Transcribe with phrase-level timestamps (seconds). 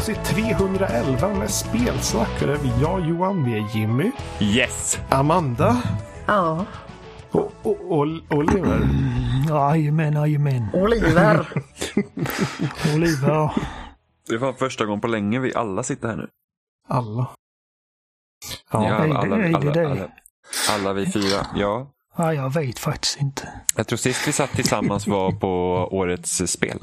[0.00, 2.40] avsnitt 311 med spelsnack.
[2.40, 4.10] Där vi, jag, Johan, vi är Jimmy,
[4.40, 4.98] Yes!
[5.10, 5.82] Amanda
[6.26, 6.66] Ja.
[7.30, 8.88] och, och, och Oliver.
[9.48, 10.66] Jajamän, jajamän.
[10.72, 11.48] Oliver.
[12.94, 13.50] Oliver.
[14.28, 16.28] Det var första gången på länge vi alla sitter här nu.
[16.88, 17.26] Alla.
[18.72, 20.08] Ja, Ja, alla, alla, alla, dig.
[20.70, 21.46] alla vi fyra.
[21.54, 21.90] Ja.
[22.16, 23.48] Ja, jag vet faktiskt inte.
[23.76, 25.48] Jag tror sist vi satt tillsammans var på
[25.92, 26.78] årets spel.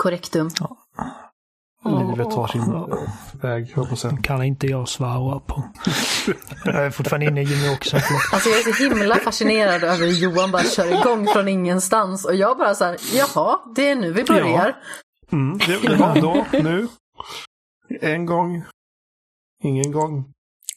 [0.00, 0.50] Korrektum.
[1.84, 2.62] livet tar sin
[3.40, 4.16] väg, säga.
[4.16, 5.62] kan inte jag svara på.
[6.64, 7.96] Jag är fortfarande inne i Jimmy också.
[8.32, 12.24] Alltså jag är så himla fascinerad över hur Johan bara kör igång från ingenstans.
[12.24, 14.76] Och jag bara så här, jaha, det är nu vi börjar.
[15.32, 16.88] Mm, det, det var då, nu.
[18.00, 18.64] En gång.
[19.62, 20.24] Ingen gång.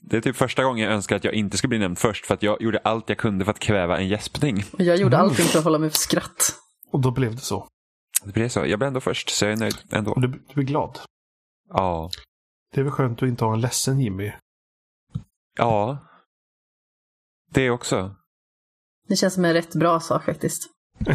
[0.02, 2.34] Det är typ första gången jag önskar att jag inte skulle bli nämnd först för
[2.34, 4.64] att jag gjorde allt jag kunde för att kväva en gäspning.
[4.72, 6.56] Och jag gjorde allting för att hålla mig för skratt.
[6.92, 7.68] Och då blev det så.
[8.26, 8.66] Det blev så.
[8.66, 10.14] Jag blev ändå först så jag är nöjd ändå.
[10.14, 11.00] Du, du blir glad.
[11.70, 12.10] Ja.
[12.74, 14.32] Det är väl skönt att inte ha en ledsen Jimmy.
[15.58, 15.98] Ja.
[17.52, 18.16] Det också.
[19.08, 20.70] Det känns som en rätt bra sak faktiskt.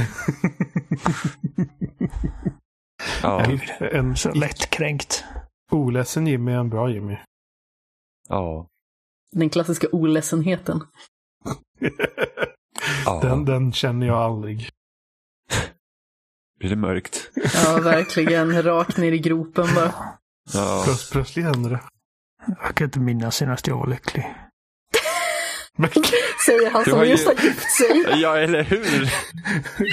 [3.22, 3.44] Ja.
[3.80, 5.24] En Så lättkränkt.
[5.72, 7.16] oledsen Jimmy är en bra Jimmy.
[8.28, 8.66] Ja.
[9.32, 10.80] Den klassiska oledsenheten.
[13.04, 13.20] ja.
[13.22, 14.68] Den, den känner jag aldrig.
[16.58, 17.30] Blir det mörkt?
[17.64, 18.62] Ja, verkligen.
[18.62, 19.92] Rakt ner i gropen bara.
[20.52, 20.82] Ja.
[20.84, 21.80] Plöts, plötsligt händer det.
[22.62, 24.34] Jag kan inte minnas senast jag var lycklig.
[25.76, 25.90] Men
[26.46, 28.20] Säger han som har ju- just har gift sig.
[28.20, 29.12] ja, eller hur?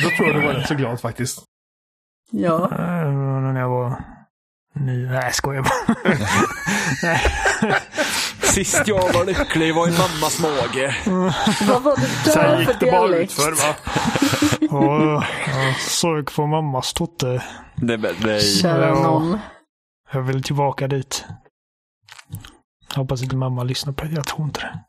[0.04, 1.44] då tror jag du var rätt så glad faktiskt.
[2.32, 2.64] Ja.
[2.72, 3.12] Äh,
[3.54, 4.04] När jag var
[4.74, 5.06] ny.
[5.08, 5.96] Nej, jag skojar bara.
[8.42, 10.96] Sist jag var lycklig var i mammas mage.
[11.68, 13.32] Vad var det Sen där gick för det bara dialekt?
[13.32, 13.76] utför va.
[14.76, 17.44] Och jag såg på mammas totte.
[17.76, 18.42] Nej, nej.
[18.42, 18.94] Kära Ja.
[19.04, 19.40] någon.
[20.12, 21.26] Jag vill tillbaka dit.
[22.96, 24.12] Hoppas inte mamma lyssnar på det.
[24.12, 24.84] Jag tror inte det.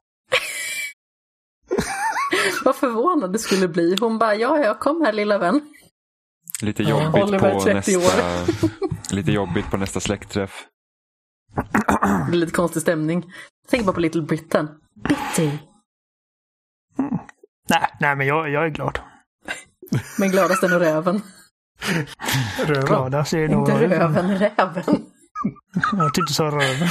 [2.65, 3.97] Vad förvånad det skulle bli.
[4.01, 5.61] Hon bara, ja, jag kom här lilla vän.
[6.63, 7.03] Lite Ja.
[7.03, 8.67] jobbigt Oliver, på 30 nästa...
[9.15, 10.67] Lite jobbigt på nästa släktträff.
[12.03, 13.33] Det blir lite konstig stämning.
[13.69, 14.69] Tänk bara på Little Britain.
[15.09, 15.51] Bitty.
[17.69, 18.99] Nej, nej men jag, jag är glad.
[20.19, 21.23] Men gladast är nog räven.
[22.67, 22.87] Röva.
[22.87, 23.69] Gladast är nog...
[23.69, 25.07] Inte röven, räven.
[25.93, 26.89] Jag tyckte du sa röven.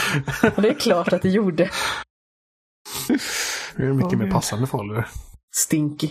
[0.55, 1.69] Det är klart att det gjorde.
[3.75, 5.07] Det är mycket mer passande för Oliver.
[5.55, 6.09] Stinky.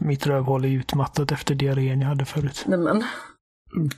[0.00, 2.64] Mitt rövhål är utmattat efter diarrén jag hade förut.
[2.66, 3.04] Nej men.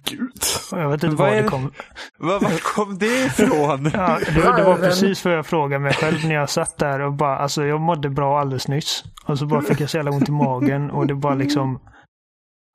[0.04, 0.42] Gud.
[0.70, 1.72] Jag vet inte Vad var det kom.
[2.18, 3.90] Var, var kom det ifrån?
[3.94, 7.12] Ja, det, det var precis vad jag frågade mig själv när jag satt där och
[7.12, 9.04] bara, alltså jag mådde bra alldeles nyss.
[9.26, 11.80] Och så bara fick jag så jävla ont i magen och det bara liksom,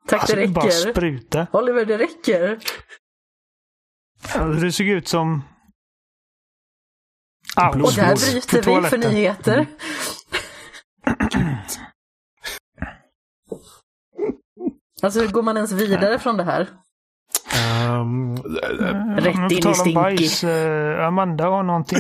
[0.07, 0.91] Tack, alltså det det bara räcker.
[0.91, 1.47] spruta.
[1.52, 2.59] Oliver, det räcker.
[4.36, 5.41] Alltså, det såg ut som...
[7.84, 9.66] Och där bryter på vi för nyheter.
[15.02, 16.68] Alltså hur går man ens vidare från det här?
[18.01, 18.35] Um,
[19.18, 19.94] Rätt in i stinky.
[19.94, 22.00] bajs, eh, Amanda har någonting.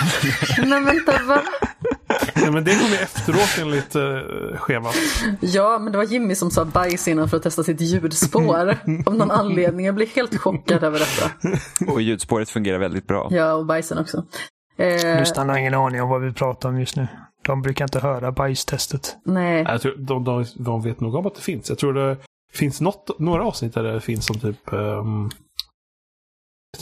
[0.66, 1.40] Men vänta, va?
[2.34, 4.94] ja, men det kommer efteråt enligt uh, schemat.
[5.40, 8.76] Ja, men det var Jimmy som sa bajs innan för att testa sitt ljudspår.
[9.06, 9.86] Av någon anledning.
[9.86, 11.30] Jag blir helt chockad över detta.
[11.92, 13.28] Och ljudspåret fungerar väldigt bra.
[13.30, 14.24] Ja, och bajsen också.
[14.78, 17.08] Eh, Lyssnarna har ingen aning om vad vi pratar om just nu.
[17.42, 19.16] De brukar inte höra bajstestet.
[19.24, 21.68] nej, Jag tror, de, de, de vet nog om att det finns.
[21.68, 22.16] Jag tror det
[22.52, 24.72] finns något, några avsnitt där det finns som typ...
[24.72, 25.30] Um,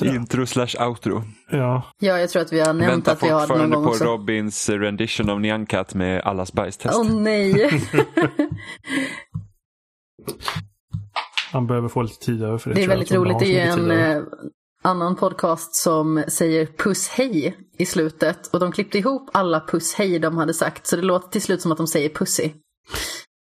[0.02, 1.22] Intro slash outro.
[1.50, 4.04] ja, ja, jag tror att vi har nämnt att vi har någon gång på också.
[4.04, 6.98] Robins rendition av Nyankat med allas bajstest.
[6.98, 7.70] Åh nej.
[11.52, 12.76] han behöver få lite tid över för det.
[12.76, 13.38] Det är väldigt roligt.
[13.38, 14.22] Det är en eh,
[14.82, 18.46] annan podcast som säger puss hej i slutet.
[18.46, 20.86] Och de klippte ihop alla puss hej de hade sagt.
[20.86, 22.50] Så det låter till slut som att de säger pussy.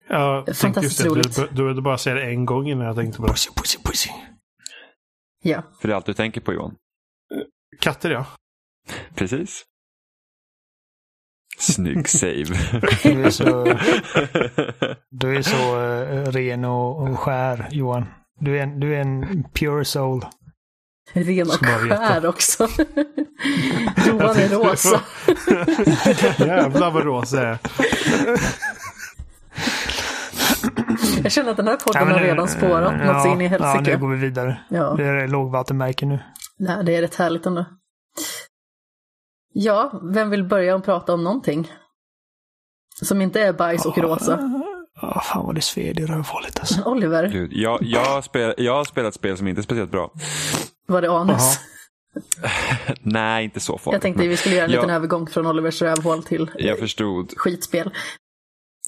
[0.09, 1.09] Ja, fantastiskt det.
[1.09, 1.37] roligt.
[1.37, 3.33] Du, du behövde bara säga det en gång innan jag tänkte på det.
[3.33, 4.11] Pussy, pussy, pussy.
[5.43, 5.63] Ja.
[5.81, 6.75] För det är allt du tänker på Johan.
[7.81, 8.27] Katter ja.
[9.15, 9.65] Precis.
[11.59, 12.45] Snygg save.
[13.03, 13.65] Du är så,
[15.11, 18.07] du är så eh, ren och, och skär, Johan.
[18.41, 20.25] Du är en, du är en pure soul.
[21.13, 22.69] Ren och skär också.
[24.07, 25.01] Johan är rosa.
[26.47, 27.59] Jävlar vad rosa är.
[31.23, 33.41] Jag känner att den här podden Ja, men har nu- redan spårat ja, något in
[33.41, 33.97] i Ja, nu helsike.
[33.97, 34.61] går vi vidare.
[34.69, 36.19] Ja, Det är lågvattenmärke nu.
[36.59, 37.65] Nej, det är rätt härligt ändå.
[39.53, 41.73] Ja, vem vill börja och prata om någonting?
[43.03, 44.35] Som inte är bajs och rosa.
[45.03, 46.83] Oh, fan vad det sved i rövhålet alltså.
[46.87, 50.11] Oliver, Gud, jag, jag, har spel, jag har spelat spel som inte är speciellt bra.
[50.87, 51.59] var det anus?
[53.03, 53.95] Nej, inte så farligt.
[53.95, 54.95] Jag tänkte vi skulle göra en liten Ja.
[54.95, 57.35] övergång från Olivers rövhål till Jag förstod.
[57.37, 57.91] skitspel.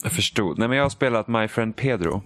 [0.02, 0.58] Jag förstod.
[0.58, 2.22] Nej, men jag har spelat My Friend Pedro.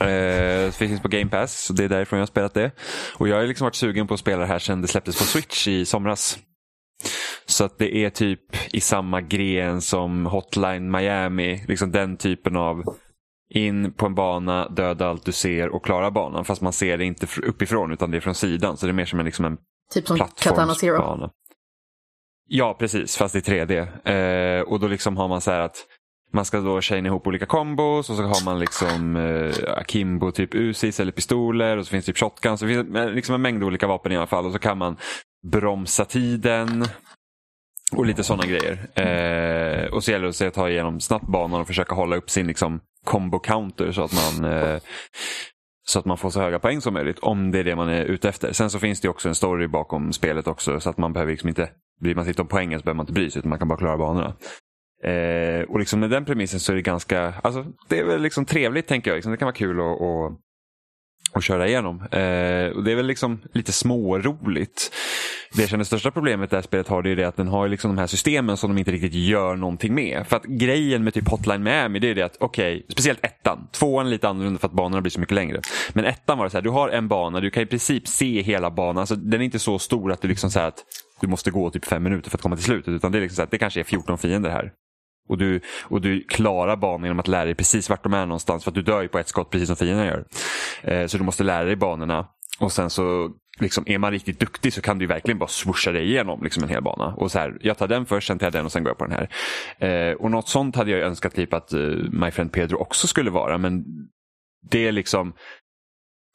[0.00, 2.70] Eh, finns på Game Pass, så det är därifrån jag har spelat det.
[3.18, 5.24] Och jag har liksom varit sugen på att spela det här sedan det släpptes på
[5.24, 6.38] Switch i somras.
[7.46, 11.64] Så att det är typ i samma gren som Hotline Miami.
[11.68, 12.82] Liksom den typen av
[13.54, 16.44] in på en bana, döda allt du ser och klara banan.
[16.44, 18.76] Fast man ser det inte fr- uppifrån utan det är från sidan.
[18.76, 19.58] Så det är mer som en, liksom en
[19.92, 21.30] Typ som Katana Zero.
[22.46, 23.16] Ja, precis.
[23.16, 23.78] Fast i 3D.
[24.58, 25.76] Eh, och då liksom har man så här att
[26.30, 30.54] man ska då chaina ihop olika kombos och så har man liksom eh, akimbo, typ
[30.54, 32.60] Usis eller pistoler och så finns det typ shotguns.
[32.60, 34.96] Så det finns liksom en mängd olika vapen i alla fall och så kan man
[35.46, 36.84] bromsa tiden
[37.92, 38.72] och lite sådana grejer.
[38.94, 42.30] Eh, och så gäller det att att ta igenom snabbt banan och försöka hålla upp
[42.30, 44.80] sin liksom, combo counter så att man eh,
[45.88, 48.04] så att man får så höga poäng som möjligt om det är det man är
[48.04, 48.52] ute efter.
[48.52, 51.48] Sen så finns det också en story bakom spelet också så att man behöver liksom
[51.48, 51.70] inte,
[52.00, 53.78] blir man sig om poängen så behöver man inte bry sig utan man kan bara
[53.78, 54.34] klara banorna.
[55.04, 58.44] Eh, och liksom med den premissen så är det ganska, alltså det är väl liksom
[58.44, 59.16] trevligt tänker jag.
[59.16, 60.38] Liksom, det kan vara kul att, att,
[61.32, 62.00] att köra igenom.
[62.00, 64.92] Eh, och det är väl liksom lite småroligt.
[65.52, 67.68] Det jag känner största problemet det här spelet har det är det att den har
[67.68, 70.26] liksom de här systemen som de inte riktigt gör någonting med.
[70.26, 73.68] För att grejen med typ Hotline Miami det är det att okej, speciellt ettan.
[73.72, 75.60] Tvåan är lite annorlunda för att banorna blir så mycket längre.
[75.92, 78.42] Men ettan var det så här, du har en bana, du kan i princip se
[78.42, 78.98] hela banan.
[78.98, 80.84] Alltså, den är inte så stor att du liksom så här att
[81.20, 82.88] du måste gå typ fem minuter för att komma till slutet.
[82.88, 84.72] Utan det är liksom så här, att det kanske är 14 fiender här.
[85.28, 88.64] Och du, och du klarar banan genom att lära dig precis vart de är någonstans.
[88.64, 90.24] För att du dör ju på ett skott precis som fienden gör.
[90.82, 92.26] Eh, så du måste lära dig banorna.
[92.60, 93.30] Och sen så
[93.60, 96.68] liksom, är man riktigt duktig så kan du verkligen bara swoosha dig igenom liksom, en
[96.68, 97.14] hel bana.
[97.14, 98.98] Och så här, jag tar den först, sen tar jag den och sen går jag
[98.98, 99.28] på den här.
[99.88, 101.80] Eh, och något sånt hade jag önskat typ att eh,
[102.12, 103.58] My Friend Pedro också skulle vara.
[103.58, 103.84] Men
[104.70, 105.34] det är liksom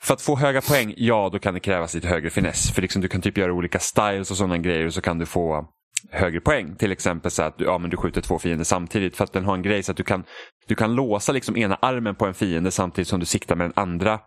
[0.04, 2.72] för att få höga poäng, ja då kan det krävas lite högre finess.
[2.72, 5.26] För liksom, du kan typ göra olika styles och sådana grejer och så kan du
[5.26, 5.68] få
[6.12, 6.76] högre poäng.
[6.76, 9.18] Till exempel så att du, ja, men du skjuter två fiender samtidigt.
[9.18, 10.24] För att den har en grej så att du kan,
[10.68, 13.74] du kan låsa liksom ena armen på en fiende samtidigt som du siktar med den
[13.76, 14.20] andra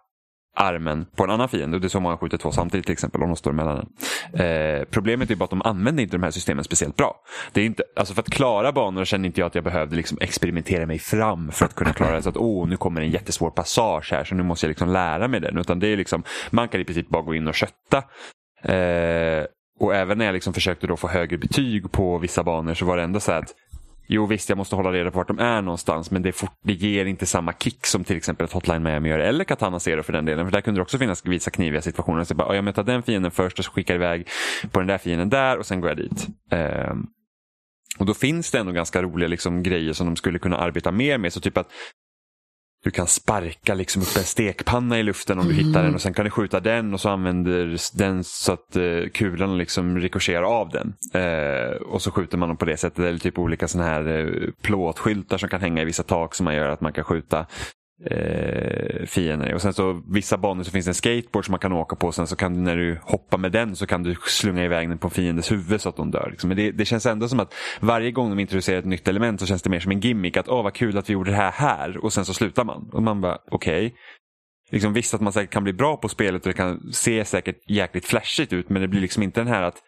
[0.56, 1.76] armen på en annan fiende.
[1.76, 3.86] Och det är så många skjuter två samtidigt till exempel om de står emellan.
[4.32, 7.14] Eh, problemet är bara att de använder inte de här systemen speciellt bra.
[7.52, 10.18] Det är inte, alltså för att klara banor känner inte jag att jag behövde liksom
[10.20, 12.22] experimentera mig fram för att kunna klara det.
[12.22, 15.28] Så att åh, nu kommer en jättesvår passage här så nu måste jag liksom lära
[15.28, 15.58] mig den.
[15.58, 17.98] Utan det är liksom, man kan i princip bara gå in och kötta.
[18.62, 19.44] Eh,
[19.80, 22.96] och även när jag liksom försökte då få högre betyg på vissa banor så var
[22.96, 23.54] det ändå så att
[24.08, 26.72] Jo visst, jag måste hålla reda på vart de är någonstans men det, fort, det
[26.72, 30.12] ger inte samma kick som till exempel ett Hotline Miami gör eller Katana Zero för
[30.12, 30.46] den delen.
[30.46, 32.24] För där kunde det också finnas vissa kniviga situationer.
[32.24, 34.28] Så bara, jag tar den fienden först och så skickar jag iväg
[34.70, 36.26] på den där fienden där och sen går jag dit.
[36.90, 37.06] Um,
[37.98, 41.18] och då finns det ändå ganska roliga liksom, grejer som de skulle kunna arbeta mer
[41.18, 41.32] med.
[41.32, 41.68] Så typ att
[42.86, 46.14] du kan sparka liksom upp en stekpanna i luften om du hittar den och sen
[46.14, 50.70] kan du skjuta den och så använder den så att eh, kulan liksom rikoscherar av
[50.70, 50.94] den.
[51.22, 52.98] Eh, och så skjuter man dem på det sättet.
[52.98, 56.54] Eller typ olika sådana här eh, plåtskyltar som kan hänga i vissa tak som man
[56.54, 57.46] gör att man kan skjuta
[58.04, 59.54] eh, fiender.
[59.54, 62.06] Och sen så vissa banor så finns det en skateboard som man kan åka på.
[62.06, 64.88] och Sen så kan du när du hoppar med den så kan du slunga iväg
[64.88, 66.28] den på en fiendes huvud så att de dör.
[66.30, 66.48] Liksom.
[66.48, 69.46] Men det, det känns ändå som att varje gång de introducerar ett nytt element så
[69.46, 70.36] känns det mer som en gimmick.
[70.36, 72.90] Att åh vad kul att vi gjorde det här här och sen så slutar man.
[72.92, 73.94] Och man bara okej.
[74.70, 77.70] Liksom, visst att man säkert kan bli bra på spelet och det kan se säkert
[77.70, 79.82] jäkligt flashigt ut men det blir liksom inte den här att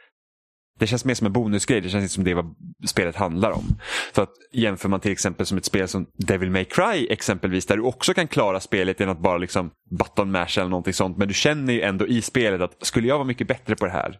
[0.79, 1.81] det känns mer som en bonusgrej.
[1.81, 2.55] Det känns inte som det är vad
[2.87, 3.65] spelet handlar om.
[4.13, 7.77] För att jämför man till exempel som ett spel som Devil May Cry exempelvis där
[7.77, 11.17] du också kan klara spelet genom att bara liksom button mash eller någonting sånt.
[11.17, 13.93] Men du känner ju ändå i spelet att skulle jag vara mycket bättre på det
[13.93, 14.19] här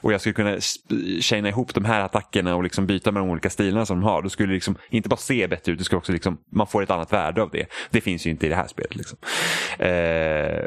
[0.00, 0.58] och jag skulle kunna
[1.20, 4.22] chaina ihop de här attackerna och liksom byta med de olika stilarna som de har.
[4.22, 6.82] Då skulle det liksom inte bara se bättre ut, det skulle också liksom, man får
[6.82, 7.66] ett annat värde av det.
[7.90, 8.96] Det finns ju inte i det här spelet.
[8.96, 9.18] Liksom.
[9.78, 10.64] Eh,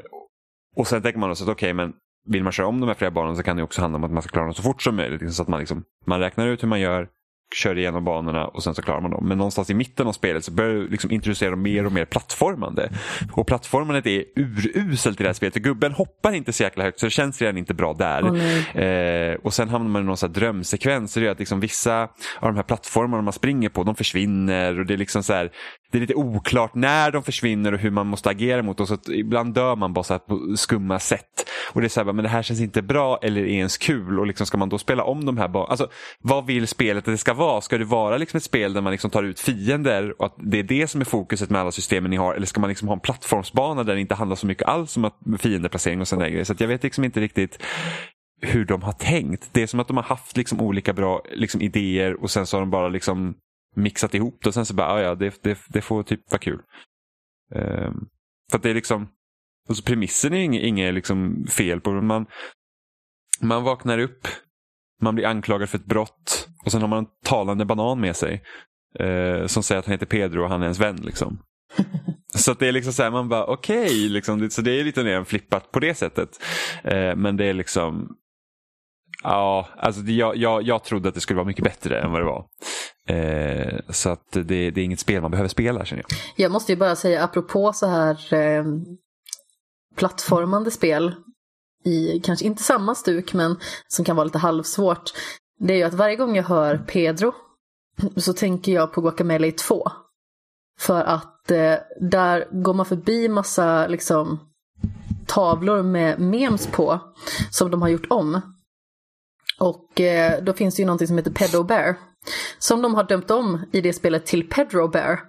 [0.75, 1.94] och sen tänker man också att okej, okay, men
[2.25, 4.12] vill man köra om de här flera banorna så kan det också handla om att
[4.12, 5.22] man ska klara dem så fort som möjligt.
[5.22, 7.08] Liksom, så att man, liksom, man räknar ut hur man gör,
[7.55, 9.27] kör igenom banorna och sen så klarar man dem.
[9.27, 12.89] Men någonstans i mitten av spelet så börjar du liksom introducera mer och mer plattformande.
[13.32, 15.55] Och plattformandet är uruselt i det här spelet.
[15.55, 18.24] Gubben hoppar inte så jäkla högt så det känns redan inte bra där.
[18.24, 21.13] Åh, eh, och sen hamnar man i någon sån här drömsekvens.
[21.13, 22.01] Så det är att liksom vissa
[22.39, 24.79] av de här plattformarna man springer på de försvinner.
[24.79, 25.51] Och det är liksom så här,
[25.95, 28.87] det är lite oklart när de försvinner och hur man måste agera mot dem.
[28.87, 31.49] Så att ibland dör man bara så här på skumma sätt.
[31.73, 34.19] Och det är så här, men det här känns inte bra eller är ens kul.
[34.19, 35.69] Och liksom ska man då spela om de här banorna?
[35.69, 35.87] Alltså,
[36.19, 37.61] vad vill spelet att det ska vara?
[37.61, 40.59] Ska det vara liksom ett spel där man liksom tar ut fiender och att det
[40.59, 42.33] är det som är fokuset med alla systemen ni har?
[42.33, 45.05] Eller ska man liksom ha en plattformsbana där det inte handlar så mycket alls om
[45.05, 46.43] att fiendeplacering och sådana grejer?
[46.43, 47.63] Så att jag vet liksom inte riktigt
[48.41, 49.49] hur de har tänkt.
[49.51, 52.57] Det är som att de har haft liksom olika bra liksom idéer och sen så
[52.57, 53.35] har de bara liksom
[53.75, 56.39] mixat ihop det och sen så bara, ah, ja det, det, det får typ vara
[56.39, 56.62] kul.
[57.55, 57.91] Eh,
[58.51, 59.08] för att det är liksom,
[59.70, 62.25] alltså premissen är inget, inget liksom fel på, man,
[63.41, 64.27] man vaknar upp,
[65.01, 68.44] man blir anklagad för ett brott och sen har man en talande banan med sig.
[69.00, 70.96] Eh, som säger att han heter Pedro och han är ens vän.
[70.96, 71.39] Liksom.
[72.36, 74.84] Så att det är liksom så här, man bara okej, okay, liksom, så det är
[74.84, 76.29] lite mer flippat på det sättet.
[76.84, 78.15] Eh, men det är liksom,
[79.25, 82.22] ja, alltså det, jag, jag, jag trodde att det skulle vara mycket bättre än vad
[82.22, 82.46] det var.
[83.10, 86.20] Eh, så att det, det, är inget spel man behöver spela känner jag.
[86.36, 88.65] Jag måste ju bara säga apropå så här eh,
[89.96, 91.15] plattformande spel
[91.84, 95.12] i kanske inte samma stuk men som kan vara lite halvsvårt.
[95.60, 97.34] Det är ju att varje gång jag hör Pedro
[98.17, 99.84] så tänker jag på Guacamelee 2.
[100.79, 104.39] För att eh, där går man förbi massa liksom,
[105.25, 107.00] tavlor med memes på
[107.51, 108.54] som de har gjort om.
[109.59, 111.95] Och eh, då finns det ju någonting som heter Pedro Bear.
[112.59, 115.19] Som de har dömt om i det spelet till Pedro Bear.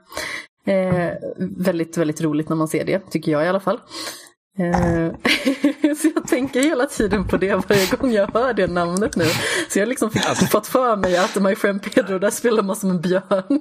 [0.67, 1.13] Eh,
[1.59, 3.81] väldigt, väldigt roligt när man ser det, tycker jag i alla fall.
[4.59, 5.13] Eh,
[5.97, 9.25] så jag tänker hela tiden på det varje gång jag hör det namnet nu.
[9.69, 12.77] Så jag liksom fick, alltså, fått för mig att My Friend Pedro, där spelar man
[12.77, 13.61] som en björn.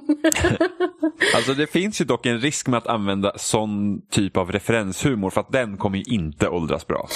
[1.34, 5.40] alltså det finns ju dock en risk med att använda sån typ av referenshumor för
[5.40, 7.08] att den kommer ju inte åldras bra.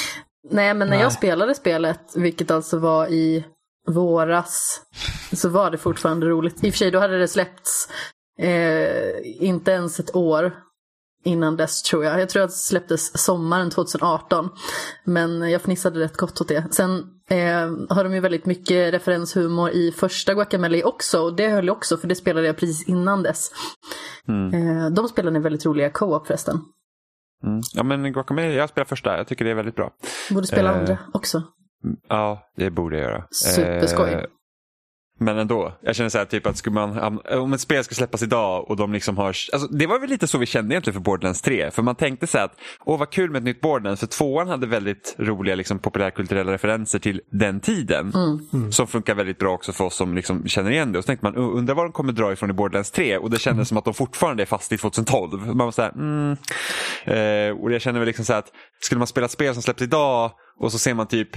[0.50, 1.00] Nej, men när Nej.
[1.00, 3.44] jag spelade spelet, vilket alltså var i
[3.86, 4.80] våras,
[5.32, 6.64] så var det fortfarande roligt.
[6.64, 7.88] I och för sig, då hade det släppts
[8.38, 10.52] eh, inte ens ett år
[11.24, 12.20] innan dess tror jag.
[12.20, 14.48] Jag tror att det släpptes sommaren 2018.
[15.04, 16.64] Men jag fnissade rätt gott åt det.
[16.70, 21.20] Sen eh, har de ju väldigt mycket referenshumor i första Guacamele också.
[21.20, 23.50] Och det höll jag också för det spelade jag precis innan dess.
[24.28, 24.54] Mm.
[24.54, 26.60] Eh, de spelen är väldigt roliga co-op förresten.
[27.44, 27.60] Mm.
[27.74, 29.16] Ja men Guacamele, jag spelar första.
[29.16, 29.90] Jag tycker det är väldigt bra.
[30.30, 31.42] Borde spela eh, andra också.
[32.08, 33.24] Ja, det borde jag göra.
[33.30, 34.12] Superskoj.
[34.12, 34.24] Eh,
[35.20, 38.22] men ändå, jag känner så här, typ att skulle man, om ett spel ska släppas
[38.22, 41.00] idag och de liksom har, alltså det var väl lite så vi kände egentligen för
[41.00, 41.70] Borderlands 3.
[41.70, 44.48] För man tänkte så här att, åh vad kul med ett nytt Borderlands, för tvåan
[44.48, 48.12] hade väldigt roliga liksom, populärkulturella referenser till den tiden.
[48.14, 48.48] Mm.
[48.52, 48.72] Mm.
[48.72, 50.98] Som funkar väldigt bra också för oss som liksom känner igen det.
[50.98, 53.16] Och så tänkte man, undrar vad de kommer dra ifrån i Borderlands 3.
[53.16, 53.64] Och det kändes mm.
[53.64, 55.46] som att de fortfarande är fast i 2012.
[55.46, 56.36] Man var så här, mm.
[57.04, 59.62] eh, och jag känner väl liksom så här att, skulle man spela ett spel som
[59.62, 61.28] släpps idag och så ser man typ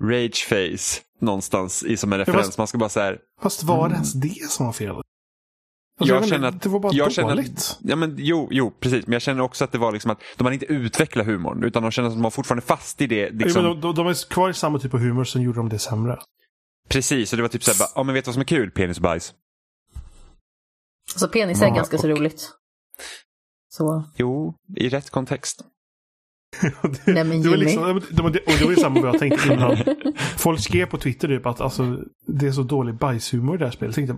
[0.00, 2.46] rage face någonstans i som en referens.
[2.46, 3.92] Fast, man ska bara så Fast var det mm.
[3.94, 4.94] ens det som var fel?
[6.00, 7.58] Alltså, jag, jag känner att, det var bara jag dåligt.
[7.58, 9.06] Att, ja, men, jo, jo, precis.
[9.06, 11.64] Men jag känner också att det var liksom att de hade inte utvecklat humorn.
[11.64, 13.30] Utan de kände att de var fortfarande fast i det.
[13.30, 13.64] Liksom...
[13.64, 15.78] Ja, de, de, de är kvar i samma typ av humor, som gjorde de det
[15.78, 16.18] sämre.
[16.88, 18.70] Precis, och det var typ såhär, ja men vet du vad som är kul?
[18.70, 19.34] Penis och bajs.
[21.12, 22.00] Alltså penis är ja, ganska och...
[22.00, 22.50] så roligt.
[23.68, 24.04] Så.
[24.16, 25.64] Jo, i rätt kontext
[26.82, 29.52] det, Nej men det var liksom, det, och det var ju samma vad jag tänkte
[29.52, 29.76] innan.
[30.36, 33.72] Folk skrev på Twitter typ att alltså, det är så dålig bajshumor i det här
[33.72, 33.94] spelet.
[33.94, 34.16] Tänkte,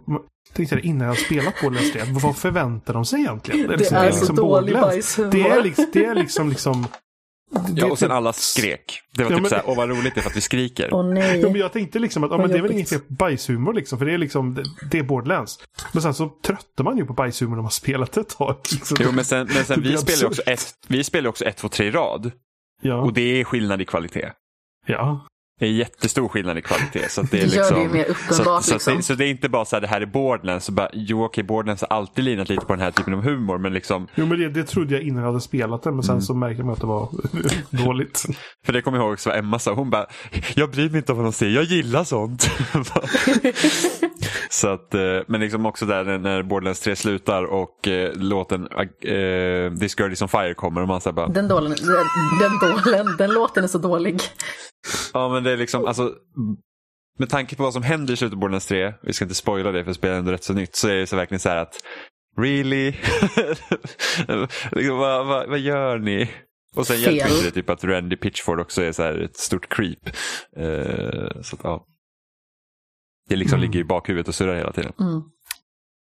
[0.52, 3.68] tänkte innan jag spelat på Let's Play, vad förväntar de sig egentligen?
[3.68, 5.30] Det är, liksom, det är, det är liksom så dålig bajshumor.
[5.30, 6.86] Det är liksom, det är liksom, liksom
[7.76, 9.00] Ja, och sen alla skrek.
[9.16, 9.50] Det var ja, typ men...
[9.50, 10.94] såhär, åh vad roligt det är för att vi skriker.
[10.94, 11.40] Åh nej.
[11.40, 14.06] Ja, men jag tänkte liksom att, ja, men det är väl inget bajshumor liksom, för
[14.06, 15.58] det är liksom, det, det är Borderlands.
[15.92, 18.56] Men sen så tröttar man ju på bajshumor när man spelat ett tag.
[18.72, 18.96] Liksom.
[19.00, 21.90] Jo, men sen, men sen vi spelar också ett, vi spelar också ett, två, tre
[21.90, 22.30] rad.
[22.82, 23.00] Ja.
[23.00, 24.32] Och det är skillnad i kvalitet.
[24.86, 25.26] Ja.
[25.60, 27.08] Det är jättestor skillnad i kvalitet.
[27.08, 28.64] Så det, är liksom, gör det ju mer uppenbart.
[28.64, 28.78] Så, liksom.
[28.80, 30.66] så, det, så, det, är inte bara så här, det här är Borderlands.
[30.66, 33.58] Så bara, jo okej, Borderlands har alltid linat lite på den här typen av humor.
[33.58, 34.06] Men liksom...
[34.14, 35.92] Jo men det, det trodde jag innan jag hade spelat det.
[35.92, 36.22] Men sen mm.
[36.22, 37.08] så märkte man att det var
[37.84, 38.26] dåligt.
[38.66, 39.74] För det kommer jag ihåg också vad Emma sa.
[39.74, 40.06] Hon bara,
[40.54, 42.50] jag bryr mig inte om vad de säger, jag gillar sånt.
[44.52, 48.68] Så att, eh, men liksom också där när Borderlands 3 slutar och eh, låten
[49.02, 50.80] eh, This Girl Is On Fire kommer.
[50.80, 51.74] Och man så bara, den, dålen,
[52.40, 54.20] den, dålen, den låten är så dålig.
[55.12, 56.14] Ja men det är liksom, alltså
[57.18, 59.72] med tanke på vad som händer i slutet på Borderlands 3, vi ska inte spoila
[59.72, 61.56] det för spelet är ändå rätt så nytt, så är det så verkligen så här
[61.56, 61.74] att
[62.38, 62.86] Really?
[64.72, 66.30] liksom, vad, vad, vad, gör ni?
[66.76, 67.16] Och sen Fel.
[67.16, 70.08] hjälper inte det typ att Randy Pitchford också är så här ett stort creep.
[70.58, 71.86] Uh, så att, ja.
[73.30, 73.70] Det liksom mm.
[73.70, 74.92] ligger i bakhuvudet och surrar hela tiden.
[75.00, 75.22] Mm.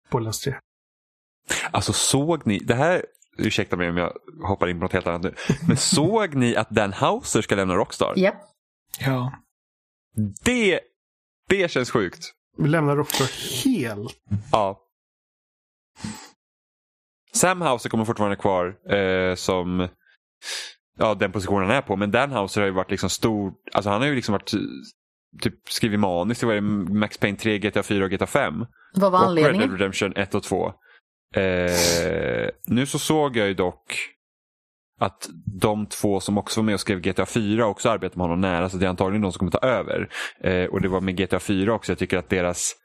[0.10, 0.56] Borderlands 3.
[1.72, 3.06] Alltså såg ni, det här
[3.38, 4.14] ursäkta mig om jag
[4.44, 5.34] hoppar in på något helt annat nu.
[5.68, 8.14] Men såg ni att Dan Houser ska lämna Rockstar?
[8.16, 8.34] Ja.
[9.00, 9.34] Ja.
[10.44, 10.80] Det,
[11.50, 12.32] det känns sjukt.
[12.58, 13.30] Vi lämnar Rockstar
[13.64, 14.16] helt?
[14.52, 14.82] Ja.
[17.34, 19.88] Sam Houser kommer fortfarande kvar eh, som
[20.98, 21.96] ja, den positionen han är på.
[21.96, 23.54] Men Dan Houser har ju varit liksom stor.
[23.74, 24.54] Alltså han har ju liksom varit
[25.40, 28.66] typ skrivit manus till Max Payne 3, GTA 4 och GTA 5.
[28.96, 29.56] Vad var anledningen?
[29.56, 30.74] Och Red Dead Redemption 1 och 2.
[31.36, 34.12] Eh, nu så såg jag ju dock
[35.00, 35.30] att
[35.62, 38.70] de två som också var med och skrev GTA 4 också arbetar med honom nära
[38.70, 40.10] så det är antagligen de som kommer ta över.
[40.44, 42.76] Eh, och det var med GTA 4 också, jag tycker att deras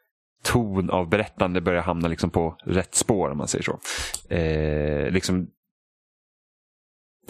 [0.42, 3.78] ton av berättande börjar hamna liksom på rätt spår om man säger så.
[4.34, 5.46] Eh, liksom,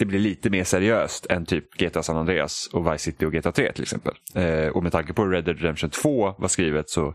[0.01, 3.51] det blir lite mer seriöst än typ GTA San Andreas och Vice City och GTA
[3.51, 4.13] 3 till exempel.
[4.35, 7.13] Eh, och med tanke på Red Dead Redemption 2 var skrivet så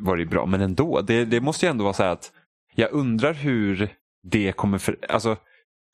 [0.00, 0.46] var det bra.
[0.46, 2.32] Men ändå, det, det måste ju ändå vara så här att
[2.74, 3.88] jag undrar hur
[4.22, 5.36] det kommer för, alltså,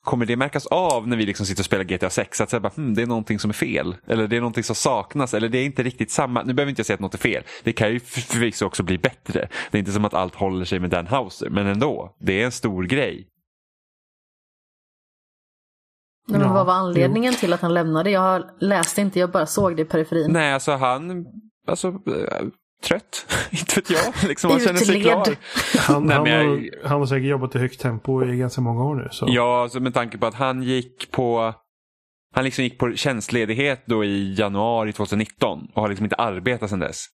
[0.06, 2.40] Kommer det märkas av när vi liksom sitter och spelar GTA 6?
[2.40, 3.96] Att säga bara, hmm, det är någonting som är fel.
[4.06, 5.34] Eller det är någonting som saknas.
[5.34, 6.42] Eller det är inte riktigt samma.
[6.42, 7.42] Nu behöver inte jag säga att något är fel.
[7.64, 9.48] Det kan ju förvisso också bli bättre.
[9.70, 11.50] Det är inte som att allt håller sig med Dan Houser.
[11.50, 13.26] Men ändå, det är en stor grej.
[16.28, 18.10] Men Ja, vad var anledningen till att han lämnade?
[18.10, 20.32] Jag läste inte, jag bara såg det i periferin.
[20.32, 21.26] Nej, alltså han,
[21.66, 22.46] alltså äh,
[22.82, 23.26] trött.
[23.50, 24.28] inte vet jag.
[24.28, 25.26] Liksom, han känner sig klar.
[25.78, 28.84] Han, Nej, han, jag- har, han har säkert jobbat i högt tempo i ganska många
[28.84, 29.08] år nu.
[29.10, 29.26] Så.
[29.28, 31.54] Ja, alltså med tanke på att han gick på
[32.34, 36.78] han liksom gick på tjänstledighet då i januari 2019 och har liksom inte arbetat sedan
[36.78, 37.06] dess.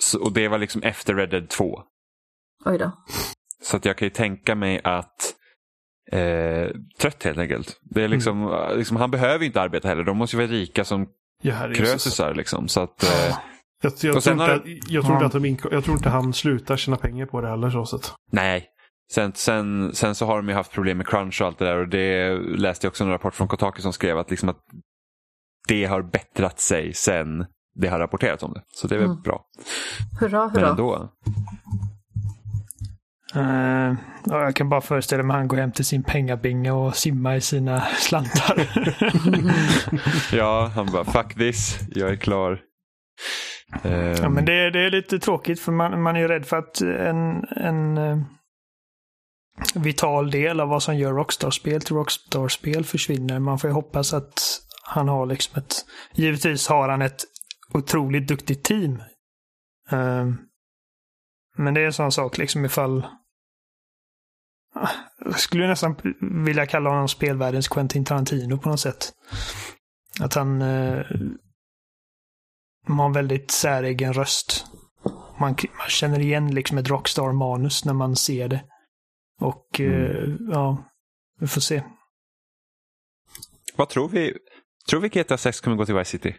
[0.00, 1.82] Så, och det var liksom efter Red Dead 2.
[2.64, 2.92] Oj då.
[3.62, 5.35] Så att jag kan ju tänka mig att
[6.12, 6.68] eh,
[7.00, 7.80] trött helt enkelt.
[7.82, 10.04] Det är liksom, liksom, han behöver inte arbeta heller.
[10.04, 11.06] De måste ju vara rika som
[11.42, 12.34] Ja, krösusar.
[12.34, 12.68] Liksom.
[12.68, 13.36] Så att, eh,
[13.82, 16.32] Jag, tror har inte, att- jag, tror inte att de inko- jag tror inte han
[16.32, 17.70] slutar tjäna pengar på det heller.
[17.70, 18.12] Så sett.
[18.32, 18.68] nej.
[19.12, 21.76] Sen, sen, sen så har de ju haft problem med crunch och allt det där.
[21.76, 24.58] Och det läste jag också en rapport från Kotaku som skrev att, liksom att
[25.68, 27.46] det har bättrat sig sen
[27.80, 28.62] det har rapporterats om det.
[28.74, 29.22] Så det är väl Mm.
[29.22, 29.44] bra.
[30.20, 30.70] Hurra, Men hurra.
[30.70, 31.08] ändå.
[33.34, 37.36] Ja, jag kan bara föreställa mig att han går hem till sin pengabinge och simmar
[37.36, 38.68] i sina slantar.
[40.36, 42.60] Ja, han bara fuck this, jag är klar.
[43.82, 46.56] Ehm, ja, men det, det är lite tråkigt för man, man är ju rädd för
[46.56, 48.18] att en, en eh,
[49.74, 53.38] vital del av vad som gör Rockstar-spel till Rockstar-spel försvinner.
[53.38, 55.74] Man får ju hoppas att han har liksom ett...
[56.14, 57.24] Givetvis har han ett
[57.74, 59.02] otroligt duktigt team.
[59.90, 60.26] Eh,
[61.56, 63.06] men det är en sån sak liksom ifall...
[65.24, 65.96] Jag skulle nästan
[66.44, 69.12] vilja kalla honom spelvärldens Quentin Tarantino på något sätt.
[70.20, 71.06] Att han eh,
[72.86, 74.66] har en väldigt säregen röst.
[75.40, 78.64] Man, man känner igen liksom ett Rockstar-manus när man ser det.
[79.40, 80.84] Och eh, ja,
[81.40, 81.82] vi får se.
[83.76, 84.36] Vad tror vi?
[84.88, 86.36] Tror vi GTA 6 kommer gå till Vice City?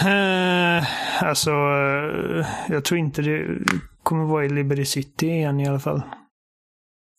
[0.00, 0.84] Eh,
[1.22, 3.58] alltså, eh, jag tror inte det
[4.02, 6.02] kommer vara i Liberty City igen i alla fall.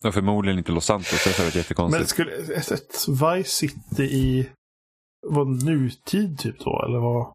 [0.03, 2.09] Och förmodligen inte Los Santos, det hade varit Men jättekonstigt.
[2.09, 4.49] skulle ett, ett Vice City i
[5.27, 6.83] vad, nutid typ då?
[6.85, 7.33] Eller vad?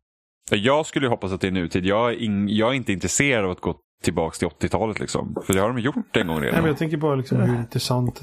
[0.51, 1.87] Jag skulle ju hoppas att det är nutid.
[1.87, 5.01] Jag är, in, jag är inte intresserad av att gå tillbaka till 80-talet.
[5.01, 5.37] Liksom.
[5.47, 6.61] För det har de gjort en gång Nej, redan.
[6.61, 8.21] men jag tänker bara liksom hur intressant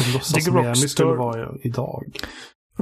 [0.00, 2.04] ett låtsas Tycker Miami Rockstar- skulle vara idag.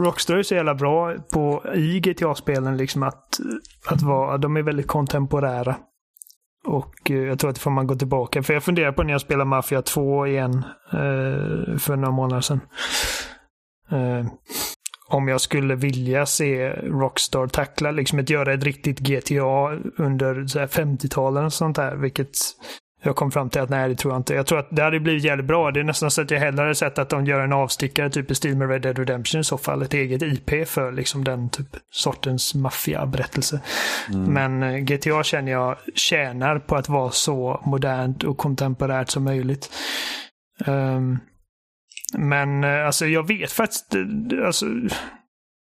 [0.05, 3.41] Rockstar är så jävla bra på, i GTA-spelen liksom att,
[3.87, 5.77] att vara, de är väldigt kontemporära.
[6.65, 8.43] Och eh, jag tror att det får man gå tillbaka.
[8.43, 12.61] För jag funderar på när jag spelade Mafia 2 igen eh, för några månader sedan.
[13.91, 14.27] Eh,
[15.09, 20.35] om jag skulle vilja se Rockstar tackla, liksom att göra ett riktigt GTA under
[20.67, 21.97] 50-talet och sånt där.
[21.97, 22.37] Vilket
[23.03, 24.35] jag kom fram till att nej, det tror jag inte.
[24.35, 25.71] Jag tror att det hade blivit jävligt bra.
[25.71, 28.31] Det är nästan så att jag hellre hade sett att de gör en avstickare, typ
[28.31, 29.83] i stil med Red Dead Redemption i så fall.
[29.83, 33.61] Ett eget IP för liksom den typ sortens maffiaberättelse.
[34.09, 39.71] Men eh, GTA känner jag tjänar på att vara så modernt och kontemporärt som möjligt.
[40.67, 41.19] Ehm,
[42.19, 44.67] men eh, alltså jag vet faktiskt, eh, alltså,